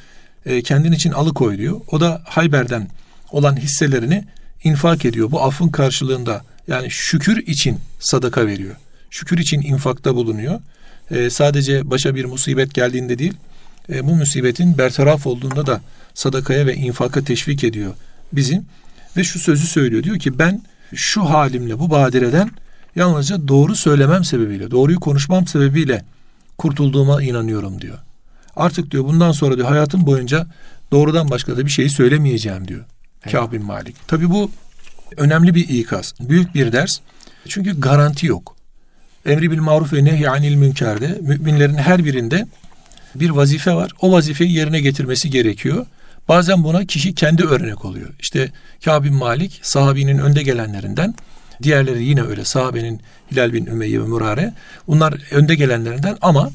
e, 0.46 0.62
kendin 0.62 0.92
için 0.92 1.12
alıkoy 1.12 1.58
diyor. 1.58 1.82
O 1.92 2.00
da 2.00 2.22
Hayber'den 2.26 2.88
olan 3.32 3.56
hisselerini 3.56 4.24
infak 4.64 5.06
ediyor. 5.06 5.32
Bu 5.32 5.44
affın 5.44 5.70
karşılığında 5.70 6.42
yani 6.68 6.92
şükür 6.92 7.48
için 7.48 7.80
sadaka 8.00 8.48
veriyor. 8.48 8.76
Şükür 9.10 9.38
için 9.38 9.62
infakta 9.62 10.16
bulunuyor. 10.16 10.60
E, 11.12 11.30
sadece 11.30 11.90
başa 11.90 12.16
bir 12.16 12.26
musibet 12.26 12.74
geldiğinde 12.74 13.20
değil, 13.20 13.34
e, 13.90 14.08
bu 14.08 14.16
musibetin 14.16 14.78
bertaraf 14.78 15.28
olduğunda 15.28 15.66
da 15.66 15.82
sadakaya 16.14 16.66
ve 16.66 16.76
infaka 16.76 17.24
teşvik 17.24 17.64
ediyor 17.64 17.94
bizim. 18.34 18.66
Ve 19.18 19.24
şu 19.24 19.40
sözü 19.40 19.68
söylüyor. 19.68 20.04
Diyor 20.04 20.20
ki 20.20 20.40
ben 20.40 20.62
şu 20.96 21.30
halimle 21.30 21.80
bu 21.80 21.90
badireden 21.90 22.52
yalnızca 22.96 23.48
doğru 23.48 23.76
söylemem 23.76 24.24
sebebiyle, 24.24 24.72
doğruyu 24.72 25.00
konuşmam 25.00 25.48
sebebiyle 25.48 26.06
kurtulduğuma 26.58 27.24
inanıyorum 27.24 27.82
diyor. 27.82 27.98
Artık 28.56 28.92
diyor 28.92 29.04
bundan 29.04 29.32
sonra 29.32 29.56
diyor 29.56 29.68
hayatım 29.68 30.06
boyunca 30.06 30.48
doğrudan 30.92 31.30
başka 31.30 31.58
da 31.58 31.66
bir 31.66 31.72
şeyi 31.72 31.90
söylemeyeceğim 31.90 32.68
diyor. 32.68 32.86
Evet. 33.24 33.32
Kâb 33.32 33.52
bin 33.52 33.66
Malik. 33.66 34.08
Tabi 34.08 34.30
bu 34.30 34.52
önemli 35.18 35.56
bir 35.56 35.70
ikaz. 35.70 36.14
Büyük 36.20 36.56
bir 36.56 36.72
ders. 36.72 37.00
Çünkü 37.48 37.80
garanti 37.80 38.28
yok. 38.28 38.56
Emri 39.26 39.52
bil 39.52 39.60
maruf 39.60 39.94
ve 39.94 40.06
nehyanil 40.06 40.56
münkerde 40.56 41.18
müminlerin 41.22 41.78
her 41.78 42.06
birinde 42.06 42.48
bir 43.20 43.30
vazife 43.30 43.74
var. 43.74 43.92
O 44.02 44.12
vazifeyi 44.12 44.52
yerine 44.52 44.80
getirmesi 44.80 45.30
gerekiyor. 45.30 45.86
Bazen 46.28 46.64
buna 46.64 46.86
kişi 46.86 47.16
kendi 47.16 47.44
örnek 47.44 47.86
oluyor. 47.86 48.10
İşte 48.20 48.52
Kâb 48.86 49.04
bin 49.04 49.14
Malik 49.14 49.60
sahabinin 49.64 50.18
önde 50.18 50.44
gelenlerinden. 50.44 51.16
Diğerleri 51.64 52.04
yine 52.04 52.22
öyle 52.22 52.46
sahabenin 52.46 53.02
Hilal 53.32 53.54
bin 53.54 53.66
Ümeyye 53.66 54.02
ve 54.02 54.06
Murare. 54.06 54.54
Bunlar 54.88 55.14
önde 55.32 55.56
gelenlerinden 55.56 56.18
ama 56.22 56.50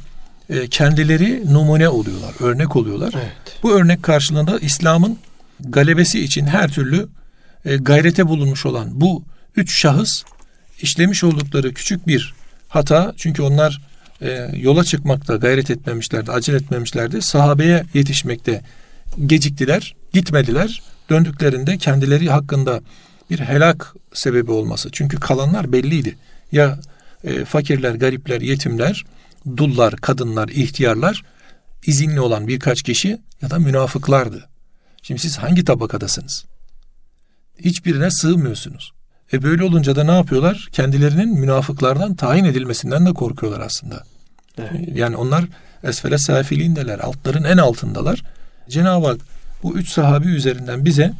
e, 0.50 0.68
kendileri 0.68 1.52
numune 1.52 1.88
oluyorlar, 1.88 2.34
örnek 2.40 2.76
oluyorlar. 2.76 3.14
Evet. 3.16 3.58
Bu 3.62 3.72
örnek 3.72 4.02
karşılığında 4.02 4.58
İslam'ın 4.58 5.18
galebesi 5.60 6.24
için 6.24 6.46
her 6.46 6.72
türlü 6.72 7.08
e, 7.64 7.76
gayrete 7.76 8.28
bulunmuş 8.28 8.66
olan 8.66 9.00
bu 9.00 9.22
üç 9.56 9.80
şahıs 9.80 10.22
işlemiş 10.82 11.24
oldukları 11.24 11.74
küçük 11.74 12.06
bir 12.06 12.34
hata 12.68 13.14
çünkü 13.16 13.42
onlar 13.42 13.80
e, 14.22 14.50
yola 14.56 14.84
çıkmakta 14.84 15.36
gayret 15.36 15.70
etmemişlerdi, 15.70 16.32
acele 16.32 16.56
etmemişlerdi. 16.56 17.22
Sahabeye 17.22 17.84
yetişmekte 17.94 18.62
geciktiler, 19.26 19.94
gitmediler. 20.12 20.82
Döndüklerinde 21.10 21.78
kendileri 21.78 22.30
hakkında 22.30 22.80
bir 23.30 23.38
helak 23.40 23.94
sebebi 24.12 24.50
olması. 24.50 24.88
Çünkü 24.92 25.20
kalanlar 25.20 25.72
belliydi. 25.72 26.16
Ya 26.52 26.78
e, 27.24 27.44
fakirler, 27.44 27.94
garipler, 27.94 28.40
yetimler, 28.40 29.04
dullar, 29.56 29.96
kadınlar, 29.96 30.48
ihtiyarlar, 30.48 31.22
izinli 31.86 32.20
olan 32.20 32.48
birkaç 32.48 32.82
kişi 32.82 33.18
ya 33.42 33.50
da 33.50 33.58
münafıklardı. 33.58 34.48
Şimdi 35.02 35.20
siz 35.20 35.38
hangi 35.38 35.64
tabakadasınız? 35.64 36.44
Hiçbirine 37.58 38.10
sığmıyorsunuz. 38.10 38.92
E 39.32 39.42
böyle 39.42 39.64
olunca 39.64 39.96
da 39.96 40.04
ne 40.04 40.12
yapıyorlar? 40.12 40.68
Kendilerinin 40.72 41.40
münafıklardan 41.40 42.14
tayin 42.14 42.44
edilmesinden 42.44 43.06
de 43.06 43.12
korkuyorlar 43.12 43.60
aslında. 43.60 44.04
Evet. 44.58 44.88
Yani 44.94 45.16
onlar 45.16 45.44
esfele 45.84 46.18
safilindeler. 46.18 46.98
Altların 46.98 47.44
en 47.44 47.56
altındalar. 47.56 48.22
Cenab-ı 48.68 49.06
Hak 49.06 49.20
bu 49.62 49.76
üç 49.76 49.88
sahabi 49.88 50.28
üzerinden 50.28 50.84
bize 50.84 51.12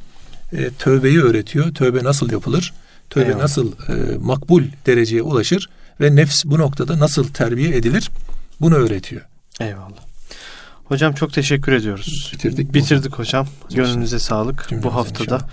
e, 0.53 0.70
tövbeyi 0.70 1.20
öğretiyor. 1.22 1.75
Tövbe 1.75 2.05
nasıl 2.05 2.33
yapılır? 2.33 2.72
Tövbe 3.11 3.25
Eyvallah. 3.25 3.42
nasıl 3.42 3.72
e, 3.72 4.16
makbul 4.18 4.62
dereceye 4.87 5.22
ulaşır? 5.22 5.68
Ve 6.01 6.16
nefs 6.16 6.44
bu 6.44 6.59
noktada 6.59 6.98
nasıl 6.98 7.29
terbiye 7.29 7.77
edilir? 7.77 8.11
Bunu 8.61 8.75
öğretiyor. 8.75 9.22
Eyvallah. 9.61 10.03
Hocam 10.85 11.14
çok 11.14 11.33
teşekkür 11.33 11.72
ediyoruz. 11.72 12.31
Bitirdik. 12.35 12.75
Bitirdik 12.75 13.18
hocam. 13.18 13.46
Gönlünüze 13.75 14.18
sağlık. 14.18 14.68
Cümlemize 14.68 14.88
bu 14.88 14.94
haftada 14.94 15.22
inşallah. 15.25 15.48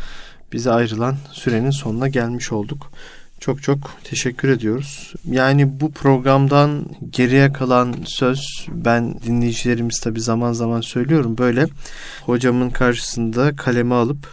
Bize 0.54 0.72
ayrılan 0.72 1.16
sürenin 1.32 1.70
sonuna 1.70 2.08
gelmiş 2.08 2.52
olduk. 2.52 2.92
Çok 3.40 3.64
çok 3.64 3.92
teşekkür 4.04 4.50
ediyoruz. 4.50 5.14
Yani 5.32 5.80
bu 5.80 5.92
programdan 5.92 6.86
geriye 7.10 7.54
kalan 7.54 7.96
söz 8.06 8.68
ben 8.72 9.22
dinleyicilerimiz 9.22 10.00
tabi 10.00 10.22
zaman 10.22 10.54
zaman 10.54 10.82
söylüyorum 10.82 11.38
böyle 11.38 11.68
hocamın 12.26 12.70
karşısında 12.70 13.56
kalemi 13.56 13.94
alıp 13.94 14.28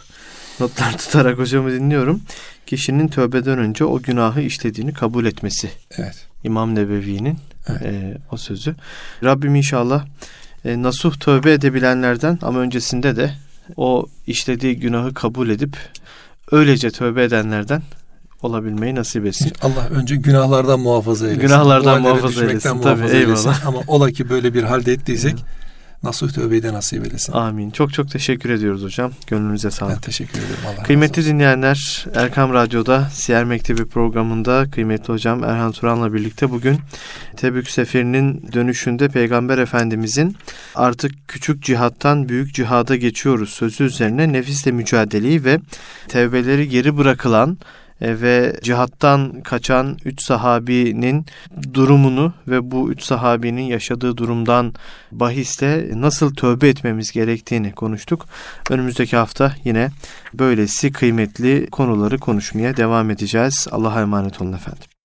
notlar 0.59 0.97
tutarak 0.97 1.37
hocamı 1.37 1.71
dinliyorum. 1.71 2.21
Kişinin 2.65 3.07
tövbeden 3.07 3.59
önce 3.59 3.85
o 3.85 4.01
günahı 4.01 4.41
işlediğini 4.41 4.93
kabul 4.93 5.25
etmesi. 5.25 5.69
Evet. 5.97 6.27
İmam 6.43 6.75
Nebevi'nin 6.75 7.37
evet. 7.67 7.81
e, 7.81 8.17
o 8.31 8.37
sözü. 8.37 8.75
Rabbim 9.23 9.55
inşallah 9.55 10.05
e, 10.65 10.81
nasuh 10.81 11.15
tövbe 11.19 11.53
edebilenlerden 11.53 12.39
ama 12.41 12.59
öncesinde 12.59 13.15
de 13.15 13.33
o 13.75 14.05
işlediği 14.27 14.79
günahı 14.79 15.13
kabul 15.13 15.49
edip 15.49 15.77
öylece 16.51 16.91
tövbe 16.91 17.23
edenlerden 17.23 17.81
olabilmeyi 18.41 18.95
nasip 18.95 19.25
etsin. 19.25 19.51
Allah 19.61 19.87
önce 19.89 20.15
günahlardan 20.15 20.79
muhafaza 20.79 21.25
eylesin. 21.27 21.41
Günahlardan 21.41 22.01
muhafaza 22.01 22.45
eylesin. 22.45 22.81
Tabii, 22.81 23.01
eyvallah. 23.01 23.13
Eylesin. 23.13 23.51
Ama 23.65 23.79
ola 23.87 24.11
ki 24.11 24.29
böyle 24.29 24.53
bir 24.53 24.63
halde 24.63 24.93
ettiysek 24.93 25.35
nasuh 26.03 26.31
tövbeyi 26.31 26.63
nasip 26.63 27.05
eylesin. 27.05 27.33
Amin. 27.33 27.71
Çok 27.71 27.93
çok 27.93 28.11
teşekkür 28.11 28.49
ediyoruz 28.49 28.83
hocam. 28.83 29.11
Gönlünüze 29.27 29.71
sağlık. 29.71 29.95
Ben 29.95 30.01
teşekkür 30.01 30.39
ederim. 30.39 30.55
Allah 30.67 30.83
Kıymetli 30.83 31.25
dinleyenler, 31.25 32.05
Erkam 32.15 32.53
Radyo'da 32.53 33.09
Siyer 33.13 33.43
Mektebi 33.43 33.85
programında 33.85 34.65
kıymetli 34.71 35.13
hocam 35.13 35.43
Erhan 35.43 35.71
Turan'la 35.71 36.13
birlikte 36.13 36.51
bugün 36.51 36.79
Tebük 37.37 37.69
Seferi'nin 37.69 38.49
dönüşünde 38.53 39.07
Peygamber 39.07 39.57
Efendimizin 39.57 40.35
artık 40.75 41.11
küçük 41.27 41.63
cihattan 41.63 42.29
büyük 42.29 42.53
cihada 42.53 42.95
geçiyoruz 42.95 43.49
sözü 43.49 43.83
üzerine 43.83 44.33
nefisle 44.33 44.71
mücadeleyi 44.71 45.43
ve 45.43 45.59
tevbeleri 46.07 46.69
geri 46.69 46.97
bırakılan 46.97 47.57
ve 48.01 48.59
cihattan 48.63 49.41
kaçan 49.41 49.97
üç 50.05 50.21
sahabinin 50.21 51.25
durumunu 51.73 52.33
ve 52.47 52.71
bu 52.71 52.91
üç 52.91 53.03
sahabinin 53.03 53.61
yaşadığı 53.61 54.17
durumdan 54.17 54.73
bahisle 55.11 55.89
nasıl 55.93 56.35
tövbe 56.35 56.69
etmemiz 56.69 57.11
gerektiğini 57.11 57.71
konuştuk. 57.71 58.25
Önümüzdeki 58.69 59.17
hafta 59.17 59.55
yine 59.63 59.89
böylesi 60.33 60.91
kıymetli 60.91 61.67
konuları 61.71 62.17
konuşmaya 62.17 62.77
devam 62.77 63.09
edeceğiz. 63.11 63.67
Allah'a 63.71 64.01
emanet 64.01 64.41
olun 64.41 64.53
efendim. 64.53 64.96